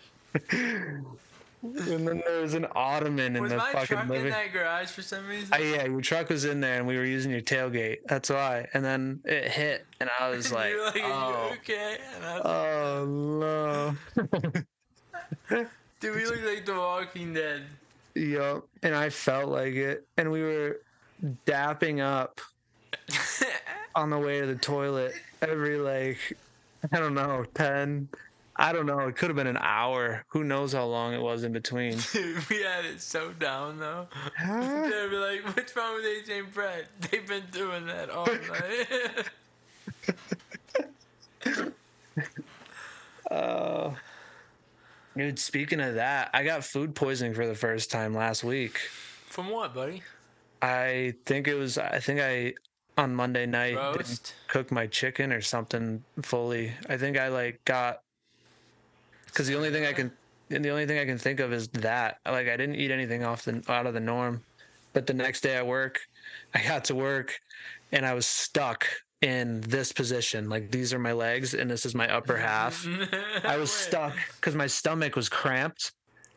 [1.61, 4.89] and then there was an ottoman in Was the my fucking truck in that garage
[4.89, 5.49] for some reason?
[5.59, 7.97] Yeah, your truck was in there and we were using your tailgate.
[8.07, 8.67] That's why.
[8.73, 11.97] And then it hit and I was like, like, "Are oh, you okay?
[12.15, 13.95] And I was oh
[15.49, 15.65] no.
[15.99, 17.63] Dude, we look like The Walking Dead.
[18.15, 18.65] Yup.
[18.81, 20.07] And I felt like it.
[20.17, 20.79] And we were
[21.45, 22.39] dapping up
[23.95, 26.37] on the way to the toilet every like
[26.93, 28.07] I don't know, ten
[28.59, 30.25] I don't know, it could have been an hour.
[30.27, 31.97] Who knows how long it was in between.
[32.11, 34.07] Dude, we had it so down though.
[34.37, 34.89] Huh?
[34.89, 36.87] They'd be like, "What's wrong with AJ and Brett?
[37.09, 39.29] They've been doing that all night."
[43.31, 43.93] Uh,
[45.15, 48.79] dude, speaking of that, I got food poisoning for the first time last week.
[49.27, 50.01] From what, buddy?
[50.63, 52.55] I think it was I think I
[52.97, 56.73] on Monday night cook my chicken or something fully.
[56.89, 58.01] I think I like got
[59.29, 60.11] because the only thing I can
[60.51, 63.23] and the only thing I can think of is that like I didn't eat anything
[63.23, 64.43] off the out of the norm.
[64.93, 65.99] But the next day I work,
[66.53, 67.39] I got to work
[67.91, 68.87] and I was stuck
[69.21, 70.49] in this position.
[70.49, 72.87] Like these are my legs and this is my upper half.
[73.43, 75.91] I was stuck because my stomach was cramped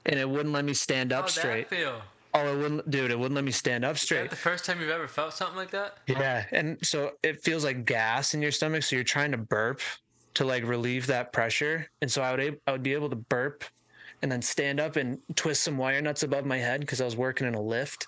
[0.05, 1.71] and it wouldn't let me stand up How'd straight.
[1.71, 2.03] that feel?
[2.35, 3.11] Oh, it wouldn't, dude.
[3.11, 4.23] It wouldn't let me stand up Is straight.
[4.23, 5.99] that the first time you've ever felt something like that?
[6.07, 9.81] Yeah, and so it feels like gas in your stomach, so you're trying to burp
[10.35, 11.89] to like relieve that pressure.
[12.01, 13.65] And so I would ab- I would be able to burp
[14.23, 17.17] and then stand up and twist some wire nuts above my head because I was
[17.17, 18.07] working in a lift.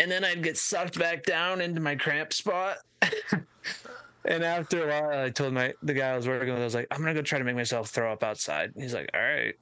[0.00, 2.78] And then I'd get sucked back down into my cramp spot.
[4.24, 6.74] and after a while, I told my the guy I was working with, I was
[6.74, 8.72] like, I'm gonna go try to make myself throw up outside.
[8.76, 9.54] He's like, All right.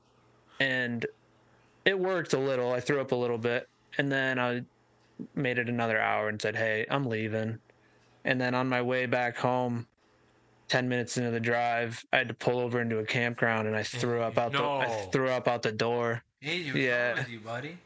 [0.61, 1.07] And
[1.85, 2.73] it worked a little.
[2.73, 3.69] I threw up a little bit.
[3.99, 4.63] And then I
[5.35, 7.59] made it another hour and said, Hey, I'm leaving.
[8.25, 9.87] And then on my way back home,
[10.69, 13.83] 10 minutes into the drive, I had to pull over into a campground and I
[13.83, 15.09] threw up out the I No.
[15.13, 16.23] threw up out the door.
[16.41, 17.15] Hey, Yeah.
[17.15, 17.79] with you, buddy?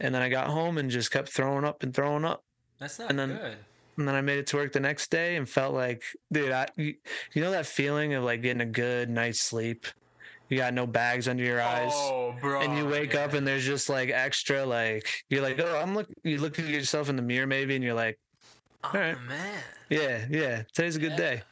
[0.00, 2.44] And then I got home and just kept throwing up and throwing up.
[2.78, 3.56] That's not And then- good.
[3.98, 6.02] And then I made it to work the next day and felt like,
[6.32, 6.94] dude, I, you,
[7.34, 9.86] you know that feeling of like getting a good night's sleep?
[10.48, 11.92] You got no bags under your eyes.
[11.94, 12.60] Oh, bro.
[12.62, 16.08] and you wake up and there's just like extra like you're like oh i'm look
[16.24, 18.18] you look at yourself in the mirror maybe and you're like
[18.84, 19.20] oh, alright.
[19.28, 19.54] man.
[19.90, 21.16] yeah yeah today's a good Yeah.
[21.16, 21.42] day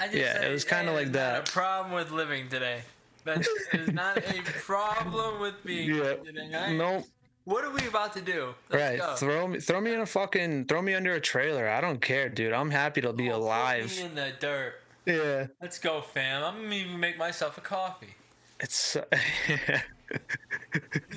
[0.00, 1.48] I just Yeah, it was kinda like that.
[1.48, 2.82] A problem with living today.
[3.24, 6.74] That is not a problem with being yeah today.
[6.76, 7.04] Nope
[7.44, 8.54] What are we about to do?
[8.70, 9.14] Let's right go.
[9.16, 12.30] throw me throw me in a fucking throw me under a trailer i don't care
[12.30, 14.76] dude i'm happy to be Oh, alive in the dirt.
[15.04, 16.42] yeah Let's go, fam.
[16.44, 18.14] I'm gonna even make myself a coffee.
[18.58, 18.96] it's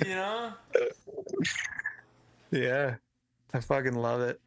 [0.04, 0.52] You know?
[2.50, 2.96] yeah
[3.52, 4.40] i fucking love it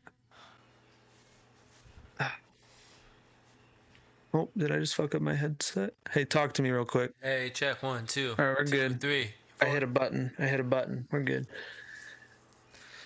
[4.38, 7.50] oh did i just fuck up my headset hey talk to me real quick Hey,
[7.54, 9.02] check one, two, All right, we're two, good.
[9.02, 9.32] three.
[9.60, 10.32] I hit a button.
[10.38, 11.08] I hit a button.
[11.12, 11.48] We're good.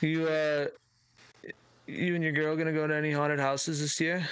[0.01, 0.67] You uh
[1.87, 4.27] you and your girl gonna go to any haunted houses this year?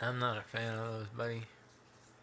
[0.00, 1.42] I'm not a fan of those, buddy.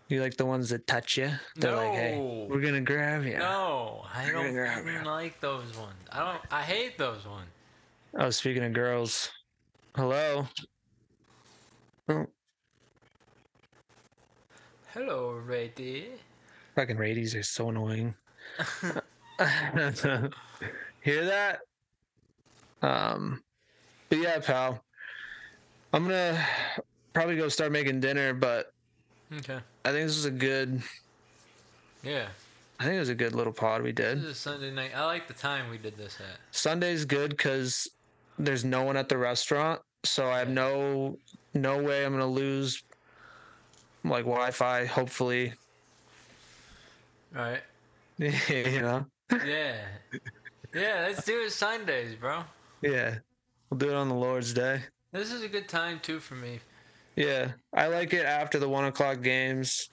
[0.09, 1.29] You like the ones that touch you?
[1.57, 2.47] They're like, hey, No.
[2.49, 3.37] we're gonna grab you.
[3.37, 5.05] No, I You're don't gonna grab fucking me.
[5.05, 5.95] like those ones.
[6.11, 6.41] I don't.
[6.51, 7.49] I hate those ones.
[8.17, 9.29] Oh, speaking of girls.
[9.95, 10.47] Hello.
[12.09, 12.25] Oh,
[14.97, 16.07] Hello, Reddy.
[16.73, 18.15] fucking radies are so annoying.
[21.01, 21.59] Hear that?
[22.81, 23.43] Um
[24.09, 24.83] but yeah, pal.
[25.93, 26.43] I'm gonna
[27.13, 28.73] probably go start making dinner, but
[29.31, 29.59] Okay.
[29.85, 30.81] I think this is a good
[32.01, 32.25] Yeah.
[32.79, 34.17] I think it was a good little pod we did.
[34.17, 34.93] This is a Sunday night.
[34.95, 36.39] I like the time we did this at.
[36.49, 37.87] Sunday's good because
[38.39, 41.19] there's no one at the restaurant, so I have no
[41.53, 42.81] no way I'm gonna lose
[44.09, 44.85] like Wi-Fi.
[44.85, 45.53] Hopefully,
[47.33, 47.61] Right.
[48.17, 49.05] you know.
[49.31, 49.75] Yeah.
[50.73, 52.43] Yeah, let's do it Sundays, bro.
[52.81, 53.15] Yeah,
[53.69, 54.81] we'll do it on the Lord's Day.
[55.11, 56.59] This is a good time too for me.
[57.15, 59.89] Yeah, I like it after the one o'clock games.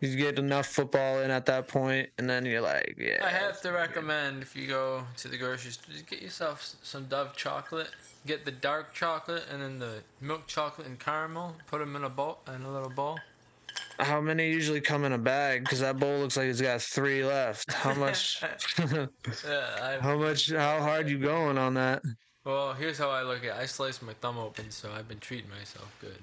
[0.00, 3.24] You get enough football in at that point, and then you're like, yeah.
[3.24, 7.06] I have to recommend if you go to the grocery store, just get yourself some
[7.06, 7.88] Dove chocolate.
[8.26, 11.54] Get the dark chocolate and then the milk chocolate and caramel.
[11.66, 13.18] Put them in a bowl, in a little bowl.
[13.98, 15.62] How many usually come in a bag?
[15.64, 17.72] Because that bowl looks like it's got three left.
[17.72, 18.42] How much?
[18.78, 19.06] Yeah,
[20.00, 20.50] how much?
[20.50, 22.02] How hard you going on that?
[22.44, 23.44] well, here's how I look at.
[23.44, 23.54] it.
[23.54, 26.18] I sliced my thumb open, so I've been treating myself good.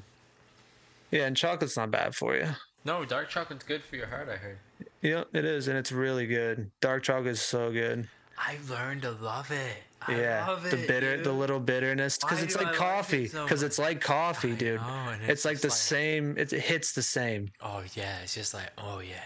[1.12, 2.48] Yeah, and chocolate's not bad for you.
[2.86, 4.28] No, dark chocolate's good for your heart.
[4.30, 4.58] I heard.
[5.02, 6.72] Yeah, it is, and it's really good.
[6.82, 8.08] Dark chocolate is so good.
[8.48, 9.78] I've learned to love it.
[10.08, 13.28] I yeah, love the it, bitter, the little bitterness, because it's like I coffee.
[13.28, 14.82] Because it's like coffee, dude.
[14.82, 16.38] know, it's, it's like the like- same.
[16.38, 17.52] It, it hits the same.
[17.62, 19.24] Oh yeah, it's just like oh yeah.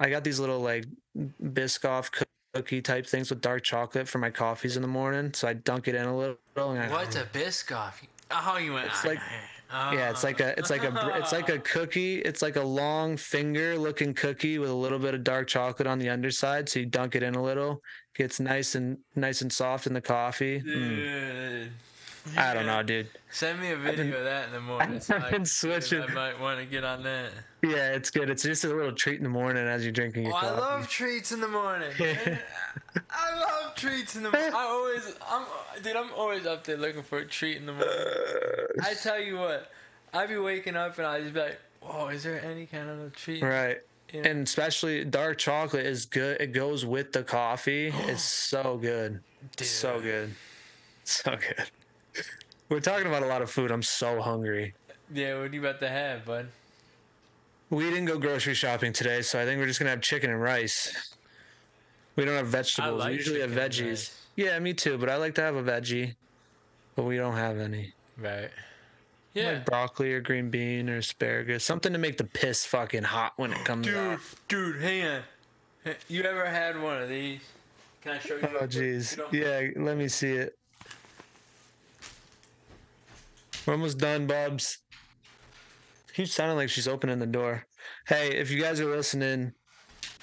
[0.00, 0.86] I got these little like
[1.42, 5.34] Biscoff coo- cookie type things with dark chocolate for my coffees in the morning.
[5.34, 6.38] So I dunk it in a little.
[6.56, 7.92] And I, What's a Biscoff?
[8.30, 8.86] Oh, you went.
[8.86, 9.20] It's like-
[9.70, 12.20] Yeah, it's like a it's like a it's like a cookie.
[12.20, 15.98] It's like a long finger looking cookie with a little bit of dark chocolate on
[15.98, 16.68] the underside.
[16.68, 17.82] So you dunk it in a little,
[18.14, 20.60] gets nice and nice and soft in the coffee.
[20.60, 21.72] Mm, Dude.
[22.36, 23.08] I don't know, dude.
[23.30, 25.00] Send me a video of that in the morning.
[25.00, 26.02] so I've been switching.
[26.02, 27.30] I might want to get on that.
[27.62, 28.30] Yeah, it's good.
[28.30, 30.88] It's just a little treat in the morning as you're drinking your Oh, I love
[30.88, 31.90] treats in the morning.
[33.10, 34.52] I love treats in the morning.
[34.54, 35.44] I always, I'm,
[35.82, 37.88] dude, I'm always up there looking for a treat in the morning.
[37.90, 39.70] Uh, I tell you what,
[40.14, 43.00] I'd be waking up and I just be like, whoa, is there any kind of
[43.00, 43.42] a treat?
[43.42, 43.78] Right.
[44.12, 44.30] You know?
[44.30, 46.40] And especially dark chocolate is good.
[46.40, 47.92] It goes with the coffee.
[48.06, 49.20] It's so good.
[49.58, 50.30] So good.
[51.04, 51.70] So good.
[52.68, 53.70] We're talking about a lot of food.
[53.70, 54.74] I'm so hungry.
[55.12, 56.48] Yeah, what are you about to have, bud?
[57.70, 60.40] We didn't go grocery shopping today, so I think we're just gonna have chicken and
[60.40, 61.14] rice.
[62.16, 62.98] We don't have vegetables.
[63.00, 64.12] like we usually have veggies.
[64.36, 64.98] Yeah, me too.
[64.98, 66.14] But I like to have a veggie,
[66.96, 67.92] but we don't have any.
[68.18, 68.50] Right.
[69.34, 69.52] Yeah.
[69.52, 73.52] Like broccoli or green bean or asparagus, something to make the piss fucking hot when
[73.52, 74.20] it comes Dude, out.
[74.48, 75.22] dude, hang on.
[76.08, 77.40] You ever had one of these?
[78.02, 78.48] Can I show you?
[78.60, 79.18] Oh jeez.
[79.32, 80.57] Yeah, let me see it.
[83.68, 84.78] We're almost done, Bubs.
[86.14, 87.66] Keeps sounding like she's opening the door.
[88.06, 89.52] Hey, if you guys are listening,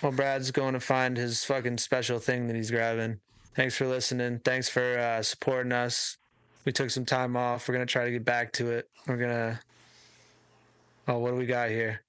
[0.02, 3.20] well, Brad's going to find his fucking special thing that he's grabbing.
[3.56, 4.40] Thanks for listening.
[4.40, 6.18] Thanks for uh, supporting us.
[6.66, 7.68] We took some time off.
[7.68, 8.90] We're gonna try to get back to it.
[9.08, 9.60] We're gonna.
[11.08, 12.02] Oh, what do we got here?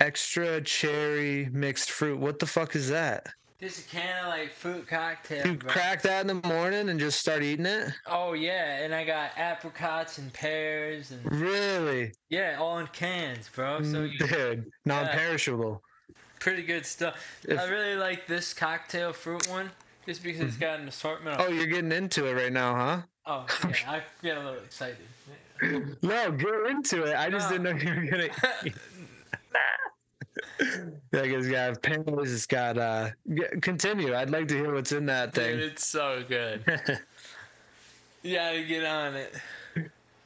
[0.00, 2.18] Extra cherry mixed fruit.
[2.18, 3.26] What the fuck is that?
[3.64, 5.46] Just a can of like fruit cocktail.
[5.46, 5.72] You bro.
[5.72, 7.94] crack that in the morning and just start eating it?
[8.06, 12.12] Oh yeah, and I got apricots and pears and Really?
[12.28, 13.80] yeah, all in cans, bro.
[13.82, 15.80] So mm, you, Dude, non perishable.
[16.40, 17.16] pretty good stuff.
[17.48, 19.70] If- I really like this cocktail fruit one,
[20.04, 20.60] just because it's mm-hmm.
[20.60, 21.40] got an assortment.
[21.40, 23.02] Oh, you're getting into it right now, huh?
[23.24, 24.98] oh, yeah, I get a little excited.
[26.02, 27.16] No, get into it.
[27.16, 27.56] I just No.
[27.56, 28.28] didn't know you were gonna.
[31.12, 33.10] Like it's got pears, it's got uh
[33.60, 34.14] continue.
[34.14, 35.58] I'd like to hear what's in that Dude, thing.
[35.60, 36.64] it's so good.
[38.22, 39.34] you gotta get on it.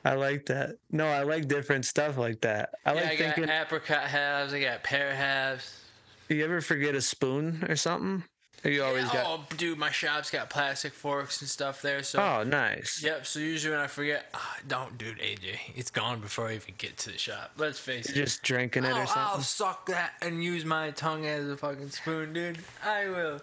[0.04, 0.76] I like that.
[0.90, 2.70] No, I like different stuff like that.
[2.86, 4.54] I yeah, like I got thinking apricot halves.
[4.54, 5.84] I got pear halves.
[6.28, 8.24] you ever forget a spoon or something?
[8.64, 12.02] You always got oh, dude, my shop's got plastic forks and stuff there.
[12.02, 13.02] So Oh, nice.
[13.02, 13.24] Yep.
[13.26, 16.96] So usually when I forget, ah, don't, dude, AJ, it's gone before I even get
[16.98, 17.52] to the shop.
[17.56, 18.14] Let's face it.
[18.14, 19.22] Just drinking it I'll, or something.
[19.22, 22.58] I'll suck that and use my tongue as a fucking spoon, dude.
[22.84, 23.40] I will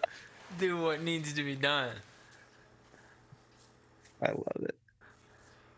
[0.58, 1.92] do what needs to be done.
[4.22, 4.74] I love it.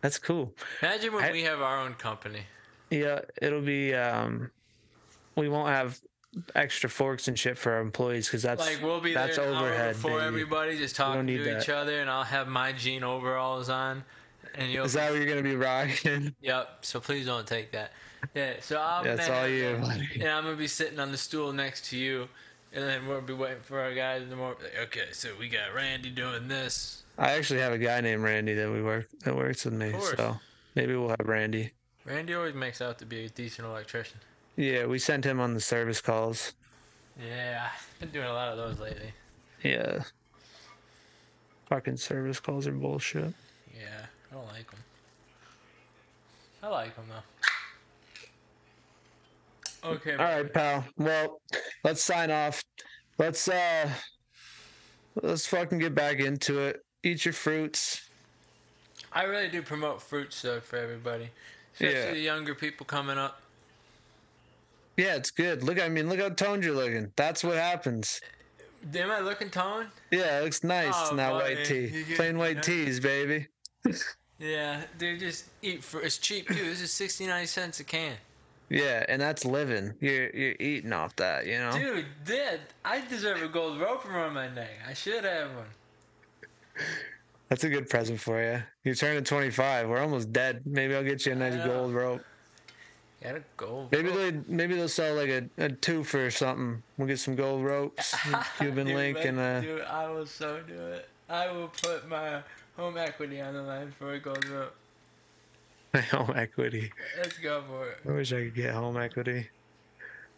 [0.01, 0.53] That's cool.
[0.83, 2.43] Imagine when I- we have our own company.
[2.91, 3.95] Yeah, it'll be.
[3.95, 4.51] um
[5.37, 6.01] We won't have
[6.55, 9.95] extra forks and shit for our employees because that's Like we'll be that's there overhead.
[9.95, 14.05] before everybody, just talking to each other, and I'll have my jean overalls on,
[14.55, 14.85] and you'll.
[14.85, 16.35] Is that what you're gonna be rocking?
[16.41, 16.79] Yep.
[16.83, 17.93] So please don't take that.
[18.35, 18.55] Yeah.
[18.61, 19.05] So I'm.
[19.05, 20.01] That's all you, that.
[20.15, 22.29] And I'm gonna be sitting on the stool next to you,
[22.73, 24.59] and then we'll be waiting for our guys in the morning.
[24.63, 27.03] Like, okay, so we got Randy doing this.
[27.17, 30.37] I actually have a guy named Randy that we work that works with me, so
[30.75, 31.73] maybe we'll have Randy.
[32.05, 34.19] Randy always makes out to be a decent electrician.
[34.59, 36.53] Yeah, we sent him on the service calls.
[37.25, 37.69] Yeah,
[38.01, 39.13] been doing a lot of those lately.
[39.63, 40.03] Yeah.
[41.67, 43.33] Fucking service calls are bullshit.
[43.73, 44.81] Yeah, I don't like them.
[46.65, 47.05] I like them
[49.85, 49.91] though.
[49.91, 50.15] Okay.
[50.15, 50.85] All right, pal.
[50.97, 51.41] Well,
[51.85, 52.61] let's sign off.
[53.17, 53.89] Let's uh
[55.23, 56.85] let's fucking get back into it.
[57.05, 58.11] Eat your fruits.
[59.13, 61.31] I really do promote fruits though for everybody,
[61.75, 62.11] especially Yeah.
[62.11, 63.41] the younger people coming up.
[64.99, 65.63] Yeah, it's good.
[65.63, 67.13] Look, I mean, look how toned you're looking.
[67.15, 68.21] That's what happens.
[68.95, 69.89] Am I looking toned?
[70.11, 72.05] Yeah, it looks nice Oh, in that buddy, white tee.
[72.17, 73.47] Plain white tees, baby.
[74.41, 76.05] Yeah, dude, just eat fruit.
[76.05, 76.55] It's cheap too.
[76.55, 78.17] This is sixty nine cents a can.
[78.71, 79.95] Yeah, and that's living.
[80.01, 81.73] You're you're eating off that, you know.
[81.73, 84.71] Dude, did I deserve a gold rope around my neck?
[84.87, 86.87] I should have one.
[87.49, 88.63] That's a good present for you.
[88.85, 89.89] You're turning 25.
[89.89, 90.63] We're almost dead.
[90.67, 92.23] Maybe I'll get you a nice gold rope.
[93.23, 93.89] Got a gold.
[93.91, 94.17] Maybe rope.
[94.19, 96.83] they maybe they'll sell like a, a tooth or something.
[96.97, 98.15] We'll get some gold ropes,
[98.59, 101.09] Cuban Dude, link, and uh, dude, I will so do it.
[101.29, 102.41] I will put my
[102.77, 104.75] home equity on the line for a gold rope.
[105.93, 106.93] my home equity.
[107.17, 107.99] Let's go for it.
[108.09, 109.49] I wish I could get home equity.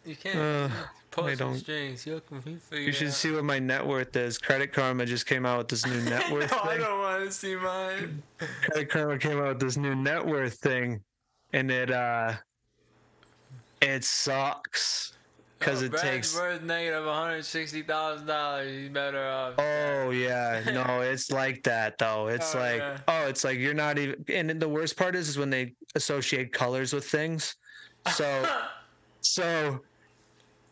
[0.03, 0.69] You can't Uh,
[1.11, 2.07] pull I some don't- strings.
[2.07, 3.13] You'll you figure You should out.
[3.13, 4.39] see what my net worth is.
[4.39, 7.31] Credit Karma just came out with this new net worth no, I don't want to
[7.31, 8.23] see mine.
[8.39, 11.03] Credit Karma came out with this new net worth thing,
[11.53, 12.33] and it uh,
[13.81, 15.13] it sucks
[15.59, 16.35] because Oh, it Brad's takes.
[16.35, 18.71] worth negative one hundred sixty thousand dollars.
[18.71, 19.53] He's better off.
[19.57, 22.27] Oh yeah, no, it's like that though.
[22.27, 22.97] It's Oh, like yeah.
[23.07, 24.23] oh, it's like you're not even.
[24.27, 27.55] And the worst part is, is when they associate colors with things.
[28.13, 28.45] So,
[29.21, 29.81] so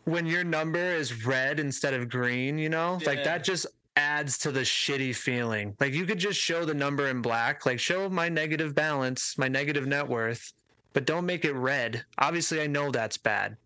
[0.06, 4.52] when your number is red instead of green, you know, like that just adds to
[4.52, 5.76] the shitty feeling.
[5.80, 9.48] Like you could just show the number in black, like show my negative balance, my
[9.48, 10.54] negative net worth,
[10.94, 12.04] but don't make it red.
[12.18, 13.58] Obviously, I know that's bad.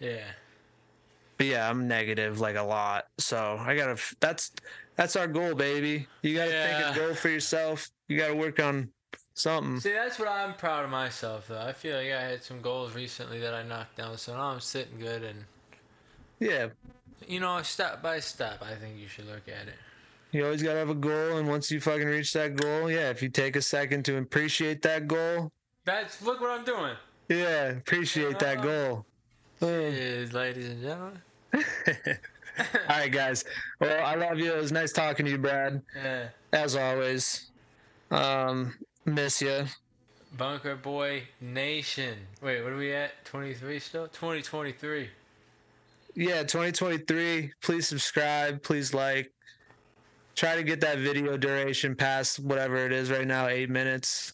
[0.00, 0.24] yeah.
[1.36, 3.04] But yeah, I'm negative like a lot.
[3.18, 3.96] So I gotta.
[4.18, 4.50] That's
[4.96, 6.08] that's our goal, baby.
[6.22, 7.88] You gotta think a goal for yourself.
[8.08, 8.90] You gotta work on
[9.34, 9.78] something.
[9.78, 11.60] See, that's what I'm proud of myself though.
[11.60, 14.58] I feel like I had some goals recently that I knocked down, so now I'm
[14.58, 15.44] sitting good and
[16.40, 16.70] Yeah,
[17.28, 18.60] you know, step by step.
[18.60, 19.74] I think you should look at it.
[20.32, 23.22] you always gotta have a goal, and once you fucking reach that goal, yeah, if
[23.22, 25.52] you take a second to appreciate that goal,
[25.88, 26.96] That's look what I'm doing.
[27.30, 29.06] yeah, appreciate that goal.
[29.62, 31.22] Ladies and gentlemen.
[31.54, 33.42] All right, guys.
[33.80, 34.52] Well, I love you.
[34.52, 35.80] It was nice talking to you, Brad.
[35.96, 36.28] Yeah.
[36.52, 37.50] As always.
[38.10, 38.74] Um,
[39.06, 39.64] miss you.
[40.36, 42.18] Bunker Boy Nation.
[42.42, 43.24] Wait, what are we at?
[43.24, 44.08] 23 still?
[44.08, 45.08] 2023.
[46.16, 49.32] yeah 2023 please subscribe please like
[50.34, 54.32] try to get that video duration past whatever it is right now eight minutes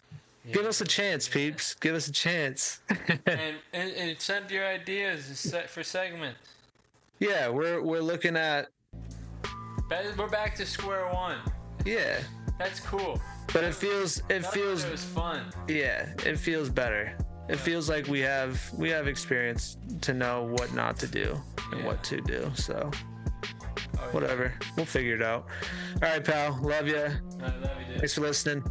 [0.53, 2.81] give us a chance peeps give us a chance
[3.27, 6.39] and, and and send your ideas for segments.
[7.19, 8.69] yeah we're we're looking at
[10.19, 11.39] We're back to square one.
[11.85, 12.21] yeah
[12.59, 13.21] That's cool.
[13.53, 15.41] but it feels it That feels it was fun.
[15.69, 17.17] yeah it feels better
[17.49, 21.41] it feels like we have we have experience to know what not to do
[21.73, 21.87] and Yeah.
[21.87, 22.91] what to do so
[23.97, 24.13] Oh, yeah.
[24.13, 25.47] whatever we'll figure it out
[26.03, 27.99] all right pal love you I love you, dude.
[27.99, 28.63] thanks for listening